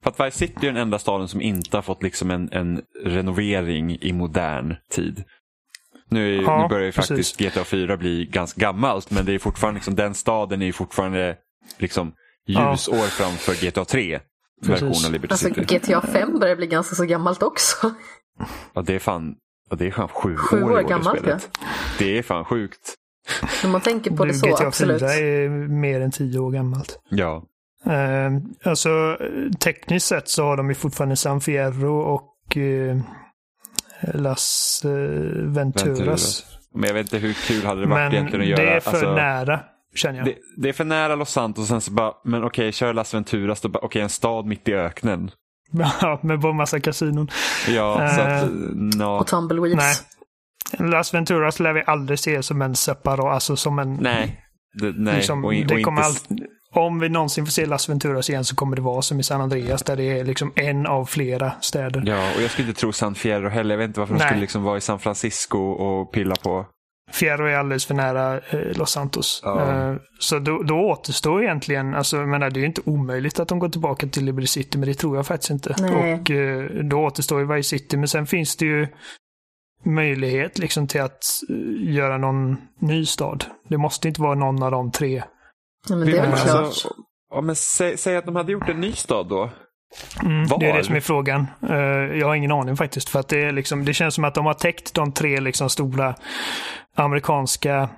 [0.04, 2.82] För att Vice City är den enda staden som inte har fått liksom en, en
[3.04, 5.24] renovering i modern tid.
[6.10, 7.08] Nu, är, Ja, nu börjar ju precis.
[7.10, 10.74] faktiskt GTA 4 bli ganska gammalt men det är fortfarande liksom, den staden är ju
[10.74, 11.36] fortfarande
[11.78, 12.14] liksom,
[12.46, 12.72] Ja.
[12.72, 14.20] ljusår framför GTA 3.
[14.66, 14.84] Precis.
[14.84, 15.50] Version av Liberty Alltså.
[15.76, 17.92] GTA 5 börjar bli ganska så gammalt också.
[18.74, 19.36] Ja, det är fan,
[19.70, 21.50] ja, det är fan sju, Sju år, år i det gammalt, spelet.
[22.00, 22.94] Det är fan sjukt.
[23.64, 25.00] När man tänker på det så, GTA absolut.
[25.02, 27.00] 4 är mer än tio år gammalt.
[27.10, 27.44] Ja.
[27.86, 28.32] Eh,
[28.64, 29.18] alltså
[29.60, 32.98] tekniskt sett så har de ju fortfarande San Fierro och eh,
[34.02, 35.88] Las eh, Venturas.
[35.98, 36.46] Venturas.
[36.74, 38.70] Men jag vet inte hur kul hade det varit Men egentligen att göra.
[38.70, 39.60] det är för alltså, nära,
[39.96, 40.26] känner jag.
[40.28, 43.14] det, det är för nära Los Santos och sen så bara, men okej, kör Las
[43.14, 45.32] Venturas, då bara, okej, en stad mitt i öknen.
[46.02, 47.28] Ja, med bara massa kasinon.
[47.70, 49.04] Ja, så Eh, att, no.
[49.20, 49.76] Och Tumbleweeds.
[50.80, 50.90] Nej.
[50.90, 53.94] Las Venturas lär vi aldrig se som en separat, alltså som en...
[54.02, 54.44] Nej.
[54.82, 55.16] Det, nej.
[55.16, 56.48] liksom, och, in- det och kommer inte, all...
[56.78, 59.42] Om vi någonsin får se Las Venturas igen så kommer det vara som i San
[59.42, 62.04] Andreas där det är liksom en av flera städer.
[62.06, 63.76] Ja, och jag skulle inte tro San Fierro heller.
[63.76, 64.28] Jag vet inte varför de Nej.
[64.28, 66.66] skulle liksom vara i San Francisco och pilla på.
[67.12, 69.42] Fierro är alldeles för nära eh, Los Santos.
[69.44, 69.90] Ja.
[69.90, 73.60] Eh, så då, då återstår egentligen, alltså menar, det är ju inte omöjligt att de
[73.60, 75.76] går tillbaka till Liberty City, men det tror jag faktiskt inte.
[75.80, 76.14] Nej.
[76.14, 78.88] Och eh, då återstår ju Vice City, men sen finns det ju
[79.86, 81.24] möjlighet liksom till att
[81.80, 83.46] göra någon ny stad.
[83.68, 85.24] Det måste inte vara någon av de tre.
[85.90, 86.56] Ja, men det är väl klart.
[86.56, 86.94] alltså,
[87.30, 89.50] ja, men säg, säg att de hade gjort en ny stad då.
[90.24, 91.48] Mm, det är det som är frågan.
[91.70, 91.76] Eh,
[92.20, 93.10] jag har ingen aning faktiskt.
[93.10, 95.70] För att det, är liksom, det känns som att de har täckt de tre liksom
[95.70, 96.16] stora
[96.96, 97.90] amerikanska...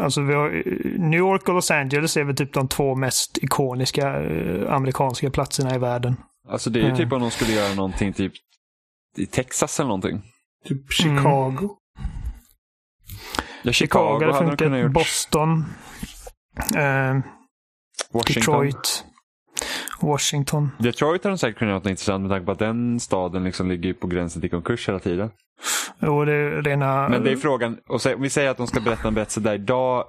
[0.00, 0.62] Alltså vi har, eh,
[1.00, 5.74] New York och Los Angeles är väl typ de två mest ikoniska eh, amerikanska platserna
[5.74, 6.16] i världen.
[6.48, 6.96] Alltså det är ju Mm.
[6.98, 8.32] typ om de skulle göra någonting typ
[9.16, 10.22] i Texas eller någonting.
[10.64, 11.58] Typ Chicago.
[11.60, 11.76] Ja,
[13.72, 14.92] Chicago Chicago hade hade de funkat, kunnat gjort.
[14.92, 15.64] Boston,
[16.76, 17.16] eh,
[18.12, 18.64] Washington.
[18.64, 19.04] Detroit,
[20.00, 20.70] Washington.
[20.78, 23.68] Detroit hade de säkert kunnat göra något intressant med tanke på att den staden liksom
[23.68, 25.30] ligger på gränsen till konkurs hela tiden.
[26.00, 27.08] Och det är rena...
[27.08, 29.40] Men det är frågan, och sä- om vi säger att de ska berätta en berättelse
[29.40, 30.04] där idag.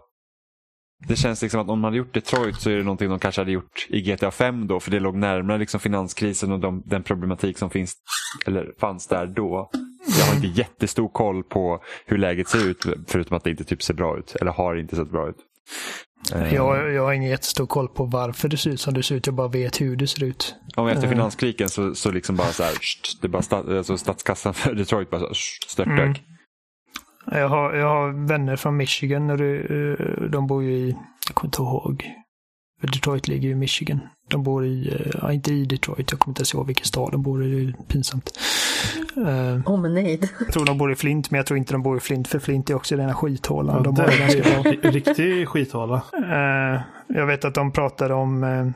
[1.07, 3.41] Det känns liksom att om man hade gjort Detroit så är det någonting de kanske
[3.41, 4.79] hade gjort i GTA 5 då.
[4.79, 7.93] För det låg närmare liksom finanskrisen och de, den problematik som finns,
[8.45, 9.69] eller fanns där då.
[10.27, 13.93] Har inte jättestor koll på hur läget ser ut förutom att det inte typ ser
[13.93, 14.35] bra ut.
[14.41, 15.35] Eller har inte sett bra ut.
[16.35, 19.15] Eh, jag, jag har ingen jättestor koll på varför det ser ut som det ser
[19.15, 19.25] ut.
[19.27, 20.55] Jag bara vet hur det ser ut.
[20.75, 21.09] Om efter Eh.
[21.09, 25.09] finanskrisen så, så liksom bara så här, sht, det bara sta, alltså statskassan för Detroit
[25.09, 25.33] bara
[25.67, 25.99] störtdök.
[25.99, 26.13] Mm.
[27.31, 29.29] Jag har, jag har vänner från Michigan.
[29.29, 30.95] Och det, eh, de bor ju i,
[31.27, 32.05] jag kommer inte ihåg.
[32.81, 33.99] För Detroit ligger ju i Michigan.
[34.27, 37.11] De bor i, eh, ja, inte i Detroit, jag kommer inte ens ihåg vilken stad
[37.11, 37.65] de bor i.
[37.65, 38.39] Det är pinsamt.
[39.17, 40.19] Eh, Åh, men nej.
[40.39, 42.39] jag tror de bor i Flint, men jag tror inte de bor i Flint, för
[42.39, 43.75] Flint är också rena skithålan.
[43.75, 46.01] Ja, de det ganska är en riktig skithåla.
[46.13, 48.71] Eh, jag vet att de pratade om, uh,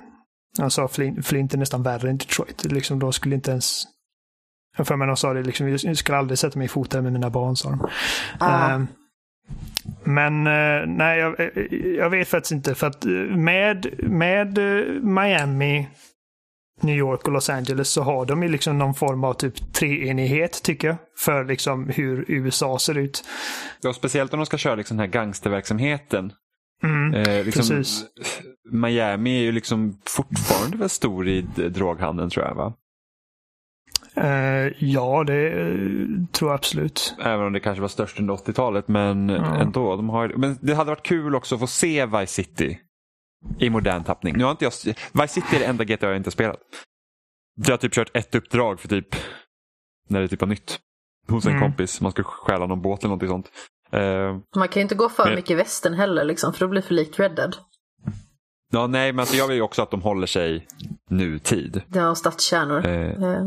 [0.60, 2.66] han sa Flint, Flint är nästan värre än Detroit.
[2.72, 3.84] Liksom, de skulle inte ens,
[4.78, 7.02] jag för mig de sa det, liksom, jag skulle aldrig sätta mig i fot där
[7.02, 7.88] med mina barn, sa de.
[8.40, 8.74] Ah.
[8.74, 8.82] Eh,
[10.04, 12.76] men eh, nej, jag, eh, jag vet faktiskt inte.
[12.76, 14.60] För att eh, med, med
[15.04, 15.88] Miami,
[16.82, 20.64] New York och Los Angeles så har de ju liksom någon form av typ treenighet
[20.64, 20.98] tycker jag.
[21.18, 23.24] För liksom hur USA ser ut.
[23.82, 26.34] Ja, speciellt om de ska köra liksom den här gangsterverksamheten.
[26.84, 27.14] Mm.
[27.14, 28.06] Eh, liksom, Precis.
[28.72, 32.74] Miami är ju liksom fortfarande väl stor i droghandeln tror jag va?
[34.16, 35.68] Eh, ja, det eh,
[36.32, 37.16] tror jag absolut.
[37.24, 39.56] Även om det kanske var störst under 80-talet men Ja.
[39.56, 39.96] ändå.
[39.96, 42.80] De har, men det hade varit kul också att få se Vice City
[43.60, 44.38] i modern tappning.
[44.38, 44.72] Nu har inte jag,
[45.22, 46.58] Vice City är det enda GTA jag inte spelat.
[47.66, 49.16] Jag har typ kört ett uppdrag för typ
[50.10, 50.80] när det typ var nytt.
[51.28, 51.62] Hos en Mm.
[51.64, 52.02] kompis.
[52.02, 53.52] Man ska stjäla någon båt eller någonting sånt.
[53.92, 56.82] Eh, Man kan ju inte gå för Men- mycket västern heller, liksom, för då blir
[56.82, 57.56] det för likt Red Dead.
[58.74, 60.68] ja, nej, men alltså jag vill ju också att de håller sig
[61.10, 61.82] nutid.
[61.88, 62.86] Det har stadskärnor.
[62.86, 63.44] Eh, Eh,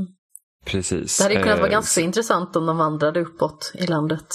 [0.64, 1.18] precis.
[1.18, 4.26] Det hade kunnat vara Eh, ganska intressant om de vandrade uppåt i landet.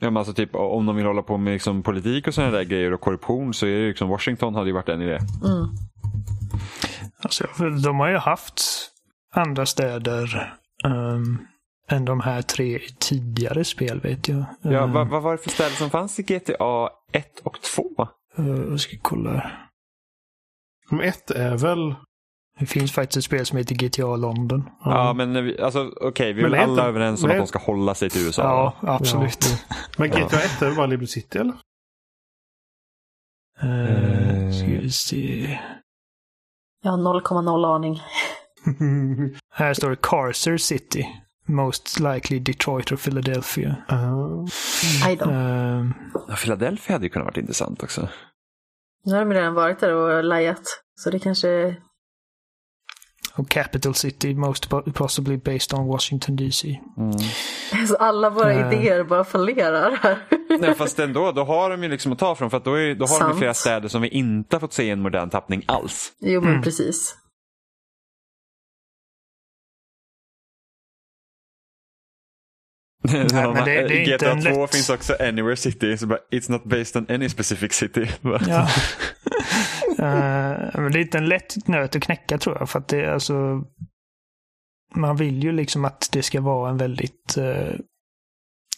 [0.00, 2.62] Ja, men alltså typ, om de vill hålla på med liksom politik och sådana där
[2.64, 5.18] grejer och korruption så är det liksom Washington hade ju varit en idé.
[5.44, 5.68] Mm.
[7.22, 7.46] Alltså,
[7.84, 8.62] de har ju haft
[9.34, 11.38] andra städer ehm,
[11.88, 14.44] än de här tre i tidigare spel vet jag.
[14.62, 17.82] Ja, Ehm, vad, vad var det för städer som fanns i GTA 1 och 2?
[18.38, 19.50] eh, jag ska kolla.
[21.02, 21.94] ett är väl...
[22.58, 24.70] Det finns faktiskt ett spel som heter GTA London.
[24.84, 27.58] Ja, men vi, alltså, okej, vi är väl alla inte- överens om att de ska
[27.58, 28.42] hålla sig till USA?
[28.82, 29.64] Ja, absolut.
[29.98, 31.54] Men GTA 1 är väl bara Liberty City eller?
[33.64, 35.58] Uh, ska vi se.
[36.82, 38.02] Jag har 0,0 aning.
[39.50, 41.06] Här står det Carcer City.
[41.46, 43.76] Most likely Detroit or Philadelphia.
[43.88, 44.46] Ah.
[45.18, 45.30] Då.
[45.30, 45.92] Ehm,
[46.28, 48.08] Ja, Philadelphia hade ju kunnat varit intressant också.
[49.04, 50.62] Nu har de redan varit där och lajat.
[51.00, 51.76] Så det kanske...
[53.36, 56.80] och Capital City, most po- possibly based on Washington DC.
[57.72, 58.72] Alltså alla våra Eh.
[58.72, 60.18] idéer bara fallerar här.
[60.60, 62.94] Nej, fast ändå, då har de ju liksom att ta från för att då, är,
[62.94, 63.38] då har de ju Sant.
[63.38, 66.12] flera städer som vi inte har fått se i en modern tappning alls.
[66.20, 66.62] Jo men Mm.
[66.62, 67.16] precis.
[73.12, 76.18] men det- det är inte GTA en 2 lätt- finns också Anywhere City, så bara,
[76.30, 78.08] it's not based on any specific city.
[78.48, 78.68] Ja.
[80.74, 82.68] Men det är inte en lätt nöt att knäcka tror jag.
[82.68, 83.64] För att det alltså...
[84.94, 87.74] Man vill ju liksom att det ska vara en väldigt eh,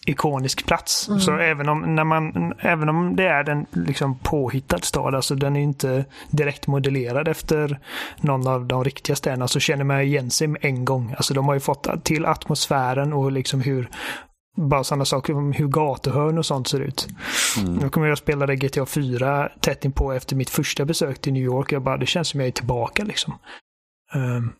[0.07, 1.09] ikonisk plats.
[1.09, 1.21] Mm.
[1.21, 5.57] Så även om, när man, även om det är en liksom påhittad stad, alltså den
[5.57, 7.79] är inte direkt modellerad efter
[8.21, 11.15] någon av de riktiga städerna, så känner man igen sig med en gång.
[11.17, 13.89] Alltså de har ju fått till atmosfären och liksom hur
[14.57, 17.09] bara sådana saker som hur gatuhörn och sånt ser ut.
[17.81, 21.33] Nu kommer jag att spela det GTA 4 tätt inpå efter mitt första besök till
[21.33, 21.73] New York.
[21.73, 23.35] Jag bara, det känns som jag är tillbaka liksom.
[24.15, 24.53] Ehm,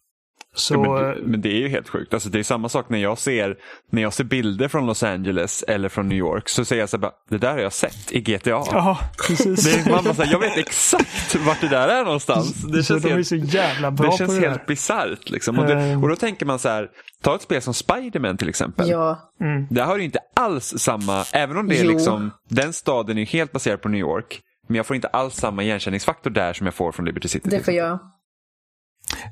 [0.59, 2.15] Så, Ja, men, det- men det är ju helt sjukt.
[2.15, 3.57] Alltså, det är samma sak när jag ser
[3.93, 7.01] när jag ser bilder från Los Angeles eller från New York så säger jag så
[7.01, 8.51] här, det där har jag sett i GTA.
[8.51, 9.65] ja, precis.
[9.65, 12.55] Det är, man bara, så här, jag vet exakt vart det där är någonstans.
[12.55, 15.31] Det så känns de är helt, så jävla bra det på känns det helt bisarrt.
[15.31, 15.59] Liksom.
[15.59, 16.03] Och, det, Ehm.
[16.03, 16.89] och då tänker man så här,
[17.23, 18.89] ta ett spel som Spider-Man till exempel.
[18.91, 19.67] Ja, Mm.
[19.71, 21.91] Där har du inte alls samma, även om det är Jo.
[21.91, 24.41] liksom, den staden är helt baserad på New York.
[24.69, 27.49] Men jag får inte alls samma igenkänningsfaktor där som jag får från Liberty City.
[27.51, 27.99] det får jag.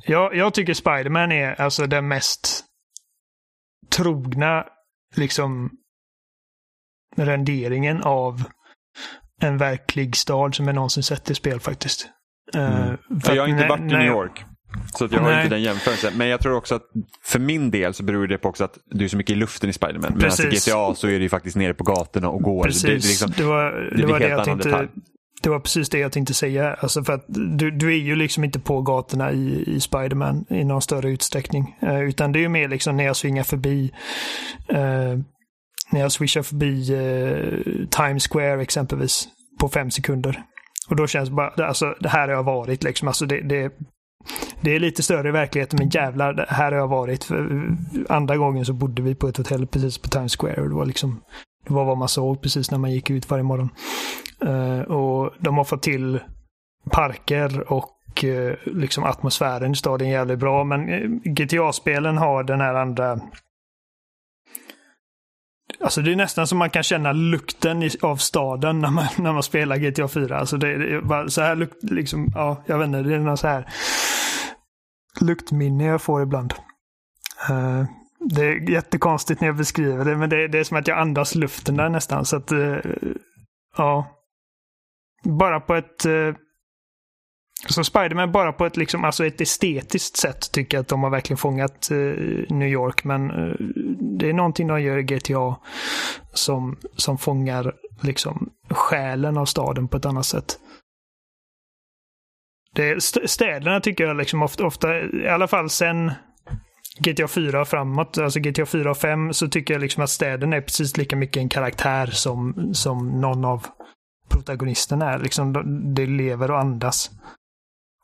[0.06, 2.64] Jag, jag tycker Spiderman är alltså den mest
[3.96, 4.64] trogna
[5.16, 5.70] liksom
[7.16, 8.42] renderingen av
[9.40, 12.08] en verklig stad som jag någonsin sett i spel faktiskt.
[12.54, 12.96] Eh, Mm.
[13.26, 14.44] jag har inte varit i New York.
[14.94, 15.42] Så jag har Nej.
[15.44, 16.12] inte den jämförelsen.
[16.16, 16.82] Men jag tror också att
[17.22, 19.70] för min del så beror det på också att du är så mycket i luften
[19.70, 20.12] i Spiderman.
[20.16, 20.56] Medan i.
[20.56, 22.64] GTA så är det ju faktiskt nere på gatorna och går.
[22.64, 24.68] Precis, Det, liksom, det var det det, var det jag tänkte.
[24.68, 24.88] detalj.
[25.44, 26.74] Det var precis det jag tänkte säga.
[26.74, 30.64] Alltså för att du, du är ju liksom inte på gatorna i, i Spiderman i
[30.64, 31.76] någon större utsträckning.
[31.80, 33.92] Eh, utan det är ju mer liksom när jag svingar förbi
[34.68, 35.18] eh,
[35.92, 39.28] när jag swishar förbi eh, Times Square exempelvis
[39.60, 40.42] på fem sekunder.
[40.88, 43.08] Och då känns det bara, alltså det här har jag varit liksom.
[43.08, 43.72] Alltså det, det,
[44.60, 47.24] det är lite större i verkligheten men jävlar, det här har jag varit.
[47.24, 47.68] För
[48.08, 50.86] andra gången så bodde vi på ett hotell precis på Times Square och det var
[50.86, 51.20] liksom
[51.66, 53.68] det var vad man såg precis när man gick ut varje morgon.
[54.46, 56.20] Eh, och de har fått till
[56.90, 60.64] parker och eh, liksom atmosfären i staden jävligt bra.
[60.64, 63.20] Men eh, GTA-spelen har den här andra
[65.80, 69.32] Alltså det är nästan som man kan känna lukten i, av staden när man, när
[69.32, 70.38] man spelar GTA 4.
[70.38, 73.36] Alltså det, det är så här lukt, liksom, ja, jag vet inte, det är någon
[73.36, 73.68] så här
[75.20, 76.54] luktminne jag får ibland.
[77.50, 77.84] Uh,
[78.24, 81.34] det är jättekonstigt när jag beskriver det, men det, det är som att jag andas
[81.34, 82.24] luften där nästan.
[82.24, 82.76] Så att, eh,
[83.76, 84.06] ja.
[85.24, 86.04] Bara på ett...
[86.04, 86.34] Eh,
[87.68, 91.10] så Spiderman bara på ett, liksom, alltså ett estetiskt sätt tycker jag att de har
[91.10, 91.96] verkligen fångat eh,
[92.48, 93.04] New York.
[93.04, 93.28] Men
[94.18, 95.56] det är någonting de gör i GTA
[96.32, 100.58] som, som fångar liksom själen av staden på ett annat sätt.
[102.74, 106.12] Det, st- städerna tycker jag liksom ofta, ofta, i alla fall sen
[106.98, 110.52] GTA 4 och framåt, alltså GTA 4 och 5, så tycker jag liksom att städen
[110.52, 113.66] är precis lika mycket en karaktär som, som någon av
[114.28, 115.18] protagonisterna är.
[115.18, 117.10] Liksom, de- det lever och andas.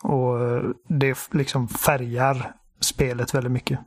[0.03, 3.79] Och eh, det liksom färgar spelet väldigt mycket.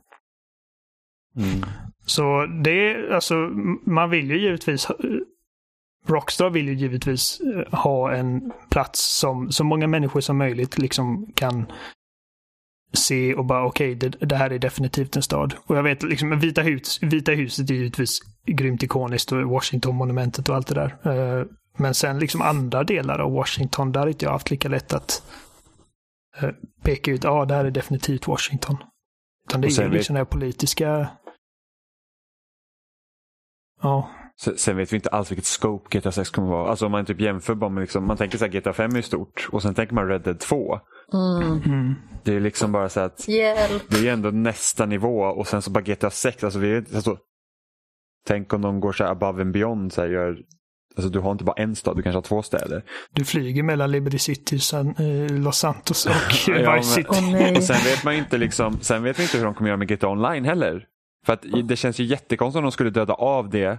[1.36, 1.64] Mm.
[2.06, 3.34] Så det är alltså,
[3.86, 4.88] man vill ju givetvis
[6.06, 11.32] Rockstar vill ju givetvis eh, ha en plats som så många människor som möjligt liksom
[11.34, 11.66] kan
[12.94, 15.54] se och bara okej, det, det här är definitivt en stad.
[15.66, 20.54] Och jag vet liksom Vita, hus, Vita huset är givetvis grymt ikoniskt och Washington-monumentet och
[20.54, 20.96] allt det där.
[21.02, 21.46] Eh,
[21.78, 25.22] Men sen liksom andra delar av Washington, där har inte jag haft lika lätt att
[26.40, 26.50] eh,
[26.82, 28.76] peka ut, ja, ah, det här är definitivt Washington.
[29.48, 31.08] Utan det är ju liksom här politiska...
[33.82, 36.70] Ja, Sen, sen vet vi inte alls vilket scope GTA 6 kommer vara.
[36.70, 39.02] Alltså om man typ jämför bara med liksom, man tänker så här GTA 5 är
[39.02, 40.80] stort och sen tänker man Red Dead 2.
[41.14, 41.62] Mm.
[41.66, 41.94] mm.
[42.24, 43.82] Det är liksom bara så att Hjälp.
[43.88, 46.44] det är ändå nästa nivå och sen så bara GTA 6.
[46.44, 47.16] Alltså vi alltså,
[48.28, 49.92] tänk om de går så här above and beyond.
[49.92, 50.36] Så här, gör,
[50.96, 52.84] alltså du har inte bara en stad, du kanske har två städer.
[53.12, 56.12] Du flyger mellan Liberty City, San, eh, Los Santos och
[56.46, 57.08] Ja, men- Vice City.
[57.10, 57.56] Åh nej.
[57.56, 59.88] Och sen vet man inte liksom, sen vet vi inte hur de kommer göra med
[59.88, 60.86] GTA Online heller.
[61.26, 63.78] För att det känns ju jättekonstigt om de skulle döda av det.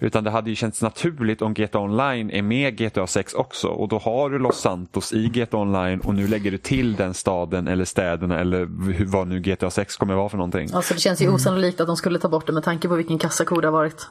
[0.00, 3.68] Utan det hade ju känts naturligt om GTA Online är med GTA 6 också.
[3.68, 7.14] Och då har du Los Santos i GTA Online och nu lägger du till den
[7.14, 8.58] staden eller städerna eller
[8.92, 10.68] hur, vad nu GTA 6 kommer vara för någonting.
[10.72, 13.18] Alltså det känns ju osannolikt att de skulle ta bort det med tanke på vilken
[13.18, 14.06] kassako det har varit.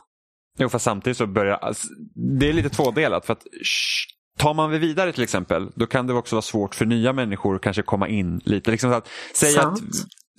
[0.58, 1.88] Jo, fast samtidigt så börjar alltså,
[2.40, 3.26] det är lite tvådelat.
[3.26, 6.76] För att sh, tar man det vidare till exempel, då kan det också vara svårt
[6.76, 8.72] för nya människor att kanske komma in lite.
[8.72, 9.80] Liksom så att, säg, att.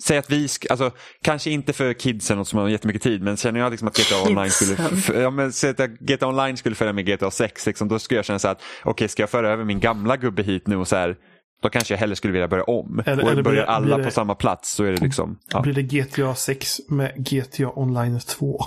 [0.03, 0.91] Säg att vi, alltså,
[1.25, 4.51] kanske inte för kidsen som har jättemycket tid, men känner jag liksom att GTA Online
[4.51, 5.21] skulle, Kidsen.
[5.21, 8.25] ja, men, säg att GTA Online skulle följa med GTA 6, liksom, då skulle jag
[8.25, 10.89] känna så här att okej, ska jag föra över min gamla gubbe hit nu och
[10.89, 11.17] så här,
[11.63, 13.03] då kanske jag hellre skulle vilja börja om.
[13.07, 15.61] Eller- och eller börjar alla det- på samma plats så är det liksom, ja.
[15.63, 18.61] Blir det GTA 6 med GTA Online 2?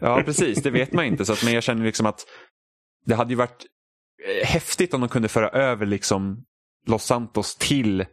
[0.00, 0.62] Ja, precis.
[0.62, 1.24] Det vet man inte.
[1.24, 2.20] Så att, men jag känner liksom att
[3.06, 3.66] det hade ju varit
[4.42, 6.44] eh, häftigt om de kunde föra över liksom
[6.86, 8.04] Los Santos till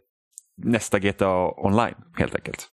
[0.64, 2.68] nästa GTA Online helt enkelt.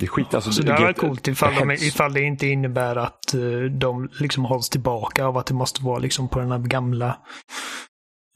[0.00, 0.34] Det är skit.
[0.34, 4.08] Alltså, Så det hade varit coolt ifall, de, ifall det inte innebär att eh, de
[4.20, 7.18] liksom hålls tillbaka av att det måste vara liksom på den här gamla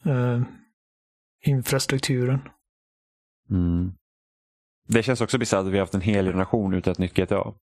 [0.05, 0.41] eh,
[1.45, 2.39] infrastrukturen.
[3.49, 3.91] Mm.
[4.87, 7.53] Det känns också bisarrt att vi har haft en hel generation utan ett nytt GTA.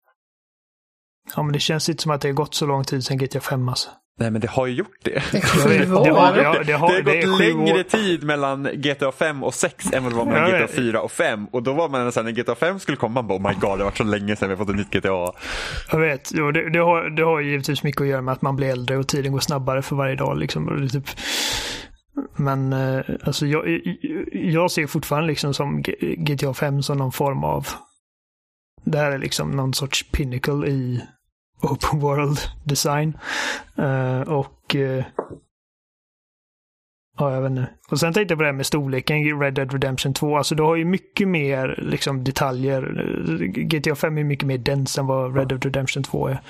[1.36, 3.40] Ja, men det känns inte som att det har gått så lång tid sedan GTA
[3.40, 3.90] 5 alltså.
[4.18, 5.22] Nej, men det har ju gjort det.
[5.32, 7.82] Det vet, har, det har, det har, det har det är gått längre år.
[7.82, 10.66] tid mellan GTA 5 och 6 än vad det var mellan GTA ja.
[10.66, 11.46] 4 och 5.
[11.46, 13.78] Och då var man här, när GTA 5 skulle komma, man bara oh my god,
[13.78, 15.32] det har varit så länge sedan vi har fått ett nytt GTA.
[15.92, 18.42] Jag vet, jo, det, det, har, det har ju givetvis mycket att göra med att
[18.42, 20.38] man blir äldre och tiden går snabbare för varje dag.
[20.38, 20.68] Liksom.
[20.68, 21.08] Och det är typ...
[22.36, 23.80] Men eh, alltså, jag,
[24.32, 25.82] jag ser fortfarande liksom som
[26.18, 27.68] GTA 5 som någon form av...
[28.84, 31.04] Det här är liksom någon sorts pinnacle i
[31.62, 33.18] open world design.
[33.78, 34.74] Uh, och...
[34.74, 35.04] uh,
[37.18, 37.70] Ja, jag vet inte.
[37.90, 40.36] Och sen tänkte jag på det här med storleken i Red Dead Redemption 2.
[40.36, 42.82] Alltså du har ju mycket mer liksom, detaljer.
[43.46, 46.40] GTA 5 är mycket mer dens än vad Red Dead Redemption 2 är.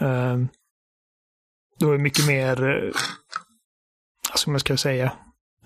[0.00, 0.48] Um,
[1.78, 2.92] du har ju mycket mer, uh,
[4.30, 5.12] vad ska man ska säga,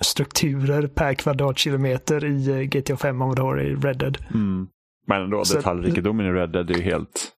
[0.01, 4.19] strukturer per kvadratkilometer i GTA 5 än vad du har i Red Dead.
[4.35, 4.69] Mm.
[5.13, 7.33] Men ändå, Så- detaljrikedomen i Red Dead är ju helt...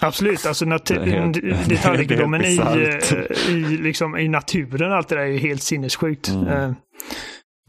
[0.00, 0.64] Absolut, alltså
[1.68, 6.28] detaljrikedomen det i, eh, i, liksom, i naturen, allt det där är ju helt sinnessjukt.
[6.28, 6.48] Mm.
[6.48, 6.72] Eh,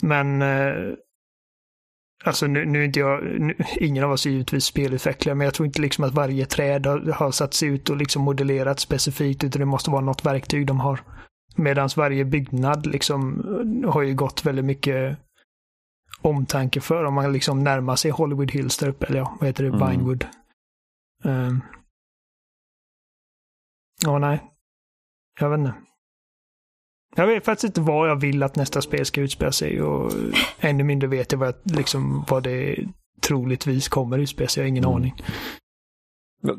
[0.02, 0.94] Men eh,
[2.24, 5.54] Alltså nu, nu är inte jag, nu, ingen av oss är givetvis spelutvecklare, men jag
[5.54, 9.60] tror inte liksom att varje träd har, har satts ut och liksom modellerat specifikt, utan
[9.60, 11.00] det måste vara något verktyg de har.
[11.56, 13.44] Medan varje byggnad liksom
[13.88, 15.18] har ju gått väldigt mycket
[16.22, 19.64] omtanke för om man liksom närmar sig Hollywood Hills där uppe, eller ja, vad heter
[19.64, 19.90] det, Mm.
[19.90, 20.26] Vinewood.
[21.24, 21.62] Um,
[24.04, 24.44] ja, nej.
[25.40, 25.74] Jag vet inte.
[27.16, 30.12] Jag vet faktiskt inte vad jag vill att nästa spel ska utspela sig och
[30.60, 32.88] ännu mindre vet jag vad, jag, liksom, vad det
[33.22, 34.62] troligtvis kommer utspela sig.
[34.62, 34.96] Jag har ingen Mm.
[34.96, 35.24] aning.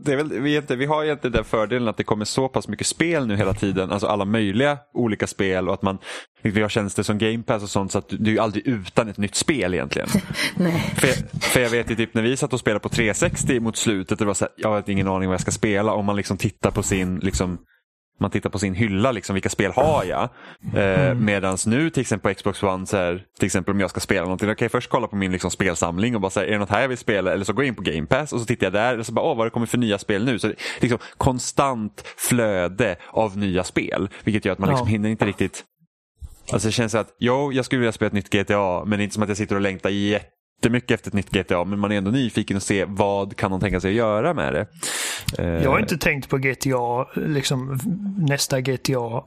[0.05, 2.69] Det är väl, vi, inte, vi har inte den fördelen att det kommer så pass
[2.69, 5.99] mycket spel nu hela tiden, alltså alla möjliga olika spel och att man,
[6.43, 9.19] vi har tjänster som Game Pass och sånt så att du är aldrig utan ett
[9.19, 10.09] nytt spel egentligen.
[10.57, 10.73] Nej.
[10.97, 13.77] För, jag- för jag vet ju typ när vi satt och spelade på 360 mot
[13.77, 15.93] slutet, det var så här, jag har ingen aning vad jag ska spela.
[15.93, 17.59] Om man liksom tittar på sin, liksom,
[18.21, 20.29] man tittar på sin hylla, liksom, vilka spel har jag?
[20.83, 24.01] Eh, Medans nu till exempel på Xbox One, så här, till exempel om jag ska
[24.01, 26.53] spela någonting, då kan jag först kolla på min liksom, spelsamling och bara säga, är
[26.53, 27.33] det något här jag vill spela?
[27.33, 29.13] Eller så går jag in på Game Pass och så tittar jag där och så
[29.13, 30.39] bara, åh vad det kommer för nya spel nu.
[30.39, 34.91] Så liksom konstant flöde av nya spel, vilket gör att man liksom Ja.
[34.91, 35.65] hinner inte riktigt
[36.53, 39.05] Alltså det känns att, jo, jag skulle vilja spela ett nytt GTA, men det är
[39.05, 39.91] inte som att jag sitter och längtar
[40.61, 43.61] jättemycket efter ett nytt GTA, men man är ändå nyfiken och se vad kan de
[43.61, 44.67] tänka sig att göra med det.
[45.39, 47.79] Eh, Jag har inte tänkt på GTA, liksom
[48.19, 49.23] nästa GTA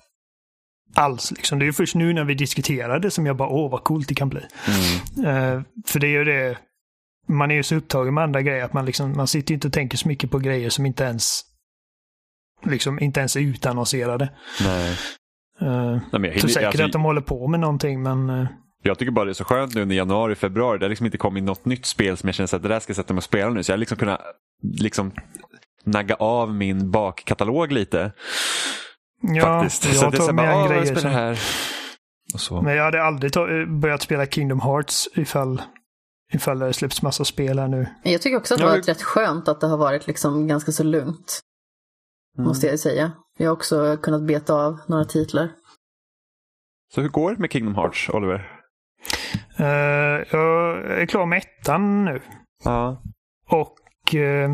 [0.95, 1.31] alls.
[1.31, 1.59] Liksom.
[1.59, 4.15] Det är först nu när vi diskuterar det som jag bara, åh vad coolt det
[4.15, 4.41] kan bli.
[4.67, 4.93] Mm,
[5.27, 6.57] Eh, för det är ju det,
[7.27, 9.73] man är ju så upptagen med andra grejer att man, liksom, man sitter inte och
[9.73, 11.41] tänker så mycket på grejer som inte ens
[12.65, 14.29] liksom inte ens är utannonserade.
[14.63, 14.97] nej.
[15.61, 18.47] Uh, Nej, jag, hinner, säkert alltså, att de håller på med någonting men
[18.83, 20.77] jag tycker bara det är så skönt nu under januari, februari.
[20.79, 22.89] Det har liksom inte kommit något nytt spel som jag känner att det där ska
[22.91, 23.63] jag sätta mig och spela nu.
[23.63, 24.21] Så jag har liksom kunnat
[24.79, 25.11] liksom,
[25.83, 28.11] nagga av min bakkatalog lite.
[29.21, 29.85] ja, faktiskt.
[29.85, 31.39] jag så det är så tar här bara, med en jag grejer som, här.
[32.63, 33.31] Men jag hade aldrig
[33.81, 35.61] börjat spela Kingdom Hearts ifall,
[36.33, 37.87] ifall det släpps massa spel här nu.
[38.03, 40.07] Jag tycker också att det Ja, har vi- varit rätt skönt att det har varit
[40.07, 41.39] liksom ganska så lugnt.
[42.37, 42.47] Mm.
[42.47, 43.11] Måste jag säga.
[43.37, 45.49] Jag har också kunnat beta av några titlar.
[46.93, 48.52] Så hur går det med Kingdom Hearts, Oliver?
[49.57, 49.65] Eh,
[50.31, 52.21] jag är klar med ettan nu.
[52.63, 53.01] Ja.
[53.49, 54.15] Och...
[54.15, 54.51] eh,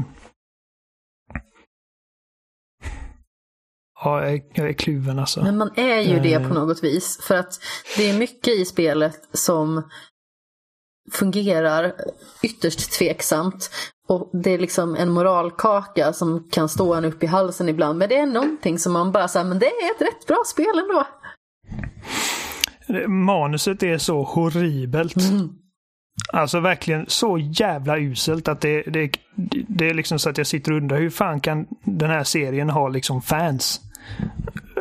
[4.04, 5.44] ja, jag är, jag är kluven alltså.
[5.44, 6.48] Men man är ju det Eh.
[6.48, 7.20] på något vis.
[7.28, 7.60] För att
[7.98, 9.90] det är mycket i spelet som
[11.12, 11.94] fungerar
[12.44, 13.70] ytterst tveksamt.
[14.08, 18.00] Och det är liksom en moralkaka som kan stå en upp i halsen ibland.
[18.00, 20.80] Men det är någonting som man bara säger, men det är ett rätt bra spel
[20.80, 21.08] ändå.
[23.08, 25.16] Manuset är så horribelt.
[25.16, 25.50] Mm.
[26.34, 29.12] Alltså verkligen så jävla uselt att det, det,
[29.68, 32.70] det är liksom så att jag sitter och undrar hur fan kan den här serien
[32.70, 33.82] ha liksom fans?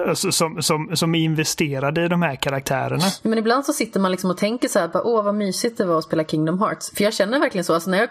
[0.09, 3.05] Alltså, som, som, som är investerade i de här karaktärerna.
[3.23, 5.85] Men ibland så sitter man liksom och tänker så här, bara, åh vad mysigt det
[5.85, 6.91] var att spela Kingdom Hearts.
[6.95, 8.09] För jag känner verkligen så, alltså när jag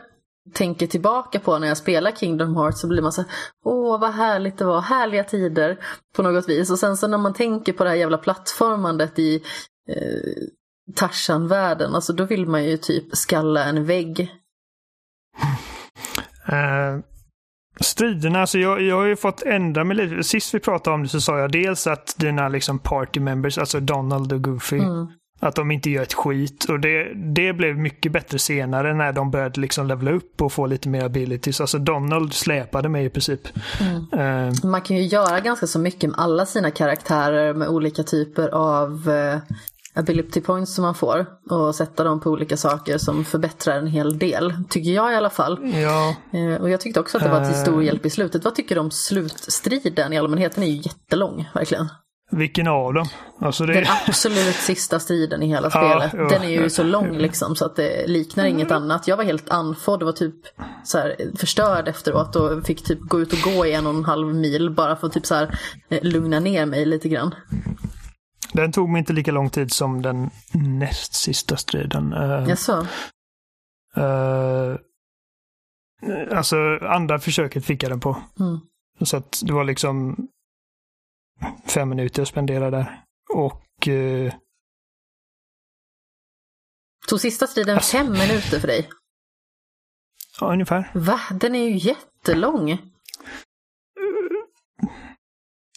[0.53, 3.31] tänker tillbaka på när jag spelar Kingdom Hearts så blir man så här,
[3.65, 5.77] åh vad härligt det var, härliga tider
[6.15, 6.71] på något vis.
[6.71, 9.43] Och sen så när man tänker på det här jävla plattformandet i
[9.89, 10.43] eh,
[10.95, 14.31] Tarzan-världen, alltså då vill man ju typ skalla en vägg.
[16.49, 16.99] Uh,
[17.79, 20.23] striderna, alltså jag, jag har ju fått ändra mig lite.
[20.23, 23.79] Sist vi pratade om det så sa jag dels att dina liksom party members, alltså
[23.79, 25.07] Donald och Goofy, Mm.
[25.39, 26.65] att de inte gör ett skit.
[26.69, 30.65] Och det, det blev mycket bättre senare när de började liksom levela upp och få
[30.65, 31.61] lite mer abilities.
[31.61, 33.41] Alltså Donald släpade mig i princip.
[34.13, 38.49] Eh, Man kan ju göra ganska så mycket med alla sina karaktärer med olika typer
[38.49, 39.39] av eh,
[39.97, 44.19] ability points som man får och sätta dem på olika saker som förbättrar en hel
[44.19, 44.53] del.
[44.69, 45.59] Tycker jag i alla fall.
[45.73, 47.85] Ja, Eh, och jag tyckte också att det var till stor Eh.
[47.85, 48.43] hjälp i slutet.
[48.43, 50.55] Vad tycker du om slutstriden i allmänhet?
[50.55, 51.89] Den är ju jättelång, verkligen.
[52.31, 53.07] vilken av dem?
[53.41, 56.13] Alltså det, Den absolut sista striden i hela Ja, spelet.
[56.31, 56.37] ja.
[56.37, 59.07] Den är ju så lång liksom så att det liknar inget annat.
[59.07, 60.35] Jag var helt andfådd och var typ
[60.83, 64.05] så här, förstörd efteråt och fick typ gå ut och gå i en och en
[64.05, 67.35] halv mil bara för att typ så här, eh, lugna ner mig lite grann.
[68.61, 72.13] Den tog mig inte lika lång tid som den näst sista striden.
[72.13, 72.87] Uh, Jaså?
[73.97, 74.77] uh,
[76.37, 78.21] alltså andra försöket fick jag den på.
[78.39, 78.59] Mm.
[79.01, 80.27] Så att det var liksom
[81.65, 83.03] fem minuter jag spenderade där.
[83.33, 84.33] Och eh,
[87.07, 88.89] Tog sista striden Alltså- fem minuter för dig?
[90.39, 90.91] ja, ungefär.
[90.93, 91.19] Va?
[91.31, 92.65] Den är ju jättelång.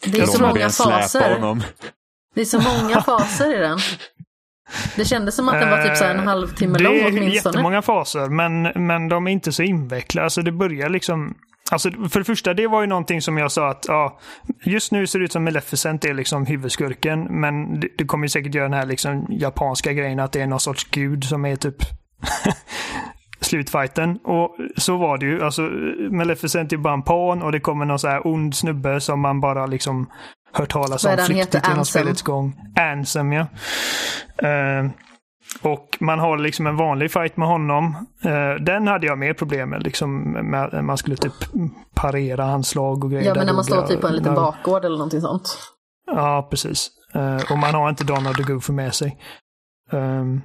[0.02, 1.34] Det är Jag så många faser.
[1.34, 1.62] honom.
[2.40, 3.78] Det är så många faser i den.
[4.96, 7.06] Det kändes som att den var typ så här en Eh, halvtimme det lång är
[7.06, 7.34] åtminstone.
[7.34, 10.24] jättemånga faser, men, men de är inte så invecklade.
[10.24, 11.34] Alltså det börjar liksom...
[11.70, 14.18] Alltså för det första, det var ju någonting som jag sa att ja,
[14.64, 18.28] just nu ser det ut som Maleficent är liksom huvudskurken, men det, det kommer ju
[18.28, 21.56] säkert göra den här liksom japanska grejen att det är någon sorts gud som är
[21.56, 21.76] typ
[23.40, 24.16] slutfighten.
[24.24, 25.44] Och så var det ju.
[25.44, 25.62] Alltså
[26.10, 29.40] Maleficent är bara en pan och det kommer någon så här ond snubbe som man
[29.40, 30.06] bara liksom
[30.52, 32.56] hört talas om flyktigt genom spelets gång.
[32.76, 33.46] Ansem, ja.
[34.42, 34.90] Eh,
[35.62, 38.06] och man har liksom en vanlig fight med honom.
[38.24, 39.82] Eh, den hade jag mer problem med.
[39.82, 41.32] Liksom, med man skulle typ
[41.94, 43.26] parera hans slag och grejer.
[43.26, 45.58] Ja, men när man står typ på en liten där- bakgård eller någonting sånt.
[46.06, 46.90] Ja, precis.
[47.14, 49.18] Eh, och man har inte Donald the Goofy med sig.
[49.92, 50.40] Ehm,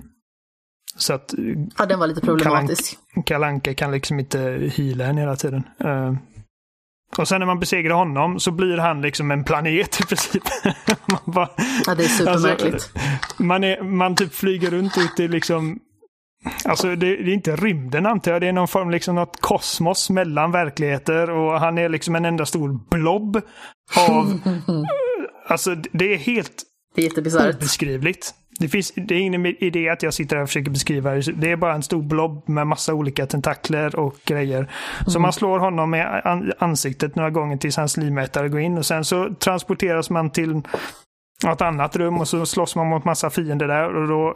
[0.97, 1.33] så att
[1.77, 2.97] Ja, den var lite problematisk.
[3.25, 4.39] Kalanka kan liksom inte
[4.77, 5.63] heala en hela tiden.
[5.79, 6.17] Ehm,
[7.17, 10.43] och sen när man besegrar honom så blir han liksom en planet i princip.
[11.05, 11.49] man, bara,
[11.87, 12.89] Ja, det är supermärkligt.
[13.37, 15.79] man, är, man typ flyger runt ute i liksom
[16.65, 18.41] Alltså det, det är inte rymden antar jag.
[18.41, 22.45] Det är någon form liksom något kosmos mellan verkligheter och han är liksom en enda
[22.45, 23.41] stor blob
[24.09, 24.39] av...
[25.47, 26.63] alltså det är helt
[26.95, 27.55] Det är jättebisarrt.
[27.55, 28.33] obeskrivligt.
[28.59, 31.21] Det, finns, det är ingen idé att jag sitter här och försöker beskriva det.
[31.31, 34.71] Det är bara en stor blob med massa olika tentakler och grejer.
[35.07, 38.85] Så man slår honom med an- ansiktet några gånger tills hans livmätare går in och
[38.85, 40.61] sen så transporteras man till
[41.43, 44.35] ett annat rum och så slåss man mot massa fiender där och då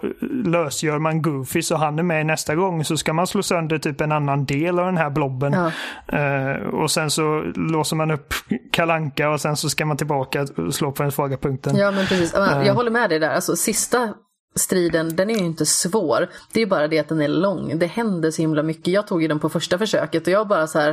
[0.50, 4.02] lösgör man Goofy så han är med nästa gång så ska man slå sönder typ
[4.02, 5.54] en annan del av den här blobben.
[5.54, 5.72] Ja.
[6.18, 8.34] Eh, och sen så låser man upp
[8.72, 11.76] Kalanka och sen så ska man tillbaka och slå på den svaga punkten.
[11.76, 12.34] Ja, men precis.
[12.34, 12.64] Eh.
[12.66, 13.30] Jag håller med dig där.
[13.30, 14.14] Alltså, sista
[14.56, 16.28] striden, den är ju inte svår.
[16.54, 17.80] Det är bara det att den är lång.
[17.80, 18.88] Det händer så himla mycket.
[18.88, 20.90] Jag tog ju den på första försöket och jag bara så här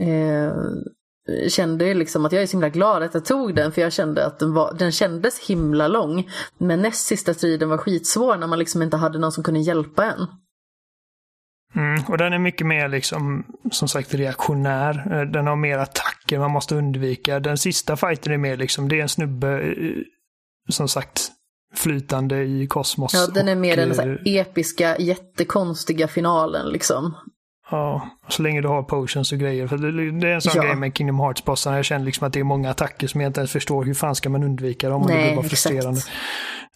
[0.00, 0.52] eh,
[1.48, 3.92] kände ju liksom att jag är så himla glad att jag tog den för jag
[3.92, 6.30] kände att den, var, den kändes himla lång.
[6.58, 10.04] Men näst sista striden var skitsvår när man liksom inte hade någon som kunde hjälpa
[10.04, 10.26] en.
[11.76, 15.12] Mm, och den är mycket mer liksom, som sagt, reaktionär.
[15.12, 17.40] Eh, Den har mer attacker man måste undvika.
[17.40, 20.02] Den sista fighten är mer liksom, det är en snubbe, eh,
[20.70, 21.30] som sagt,
[21.74, 23.14] flytande i kosmos.
[23.14, 27.14] Ja, den är och, mer den så eh, episka, jättekonstiga finalen liksom.
[27.70, 29.66] Ja, så länge du har potions och grejer.
[29.66, 29.76] För
[30.20, 30.62] det, är en sån Ja.
[30.62, 31.76] grej med Kingdom Hearts-bossarna.
[31.76, 33.84] Jag känner liksom att det är många attacker som jag inte ens förstår.
[33.84, 35.02] Hur fan ska man undvika dem?
[35.02, 35.98] Och det Nej, blir bara frustrerande.
[35.98, 36.12] exakt.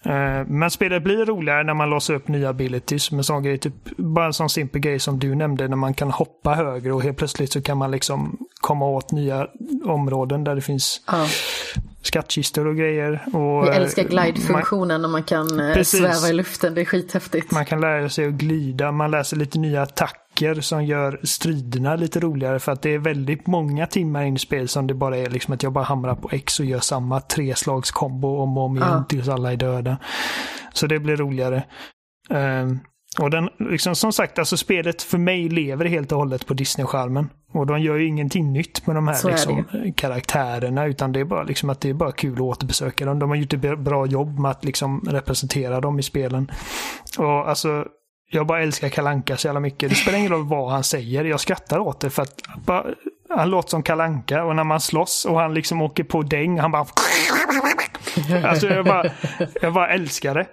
[0.04, 3.12] Eh, Men spelet blir roligare när man låser upp nya abilities.
[3.12, 6.10] Med sån grej, typ, bara en sån simpel grej som du nämnde, när man kan
[6.10, 9.46] hoppa högre och helt plötsligt så kan man liksom komma åt nya
[9.84, 11.26] områden där det finns Ja.
[12.02, 13.22] skattkistor och grejer.
[13.32, 16.00] Och, Jag älskar eh, glide-funktionen när man kan eh, Precis.
[16.00, 16.74] sväva i luften.
[16.74, 17.50] Det är skithäftigt.
[17.52, 20.20] man kan lära sig att glida, man lär sig lite nya attacker
[20.60, 24.68] som gör striderna lite roligare för att det är väldigt många timmar in i spel
[24.68, 28.38] som det bara är liksom att jag bara hamrar på X och gör samma treslagskombo
[28.42, 29.04] om och om igen Ja.
[29.08, 29.98] tills alla är döda.
[30.72, 31.64] Så det blir roligare.
[32.30, 32.78] Ehm,
[33.20, 37.28] och den, liksom, som sagt, alltså spelet för mig lever helt och hållet på Disney-skärmen.
[37.52, 39.64] Och de gör ju ingenting nytt med de här liksom,
[39.96, 43.18] karaktärerna utan det är bara liksom att det är bara kul att återbesöka dem.
[43.18, 46.50] De har gjort ett bra jobb med att liksom representera dem i spelen.
[47.18, 47.84] Och alltså,
[48.30, 49.90] jag bara älskar Kalanka så jävla mycket.
[49.90, 51.24] Det spelar ingen roll vad han säger.
[51.24, 52.84] Jag skrattar åt det för att bara,
[53.30, 56.70] han låter som Kalanka och när man slåss och han liksom åker på däng, han
[56.70, 56.86] bara...
[58.44, 59.10] Alltså jag bara,
[59.62, 60.46] jag bara älskar det.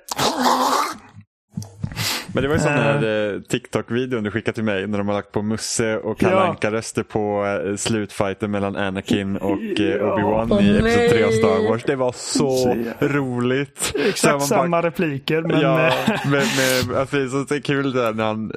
[2.34, 3.34] Men det var ju sån här Eh.
[3.36, 6.30] eh, TikTok-videon du skickade till mig när de har lagt på Musse och Ja.
[6.30, 10.16] Kalle Anka-röster på eh, slutfighten mellan Anakin och eh, Ja.
[10.16, 11.32] Obi-Wan Åh, i Episod 3 av.
[11.32, 11.84] Star Wars.
[11.84, 13.78] Det var så Så roligt.
[13.94, 15.60] Så Exakt bara- samma repliker men...
[15.62, 15.92] ja, eh,
[16.30, 16.44] med,
[16.88, 18.52] med, alltså, det är så är kul där när han,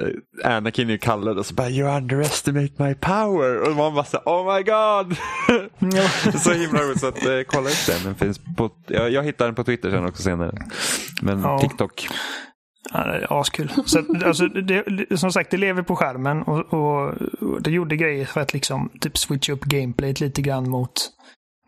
[0.45, 4.19] Anakin är ju kallad och så bara you underestimate my power och man bara så
[4.19, 5.17] oh my god.
[6.41, 8.05] så himla roligt så att kolla upp den.
[8.05, 10.53] den finns på, jag, jag hittar den på Twitter sen också senare.
[11.23, 11.59] Men Ja.
[11.59, 12.09] TikTok.
[12.93, 13.73] Ja, det är askul.
[13.87, 17.97] Så, alltså, det, det, som sagt, det lever på skärmen och, och, och det gjorde
[17.97, 21.11] grejer för att liksom typ switcha upp gameplayet lite grann mot,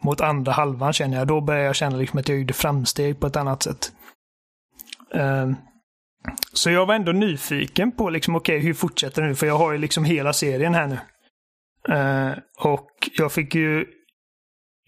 [0.04, 1.26] mot andra halvan känner jag.
[1.26, 3.92] Då började jag känna liksom att jag gjorde framsteg på ett annat sätt.
[5.14, 5.56] Ehm,
[6.52, 9.34] så jag var ändå nyfiken på liksom, okej, hur fortsätter det nu?
[9.34, 10.98] För jag har ju liksom hela serien här nu.
[11.88, 13.86] Uh, och jag fick ju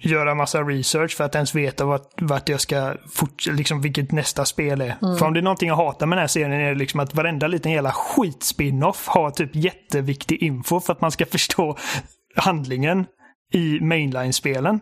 [0.03, 4.45] göra massa research för att ens veta vart, vart jag ska fort, liksom vilket nästa
[4.45, 5.17] spel är.
[5.19, 7.15] För om det är någonting jag hatar med den här serien är det liksom att
[7.15, 11.77] varenda liten jävla skitspin-off har typ jätteviktig info för att man ska förstå
[12.37, 13.07] handlingen
[13.53, 14.81] i mainline-spelen.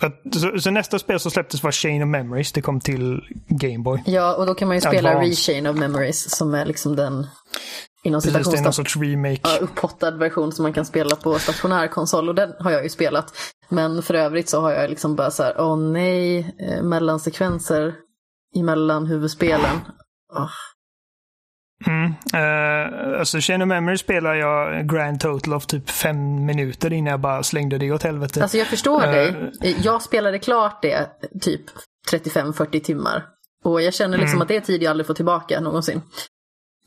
[0.00, 2.52] För att, så, så nästa spel som släpptes var Chain of Memories.
[2.52, 4.02] Det kom till Gameboy.
[4.06, 5.20] Ja, och då kan man ju spela.
[5.20, 7.26] Rechain of Memories som är liksom den
[8.02, 9.40] inom Precis, det är någon sorts remake.
[9.42, 12.88] ja, upphottad version som man kan spela på stationär konsol och den har jag ju
[12.88, 13.34] spelat.
[13.68, 17.94] Men för övrigt så har jag liksom bara så här, åh nej, eh, mellansekvenser
[18.56, 19.76] emellan huvudspelen.
[20.36, 20.50] Åh,
[21.86, 22.10] Mm.
[22.34, 27.20] Uh, alltså Chain of Memories spelar jag grand total of typ fem minuter innan jag
[27.20, 28.42] bara slängde det åt helvete.
[28.42, 29.10] Alltså jag förstår Eh.
[29.10, 29.52] dig.
[29.82, 31.08] Jag spelade klart det
[31.40, 31.62] typ
[32.12, 33.26] 35-40 timmar.
[33.64, 36.02] Och jag känner liksom att det är tid jag aldrig får tillbaka någonsin.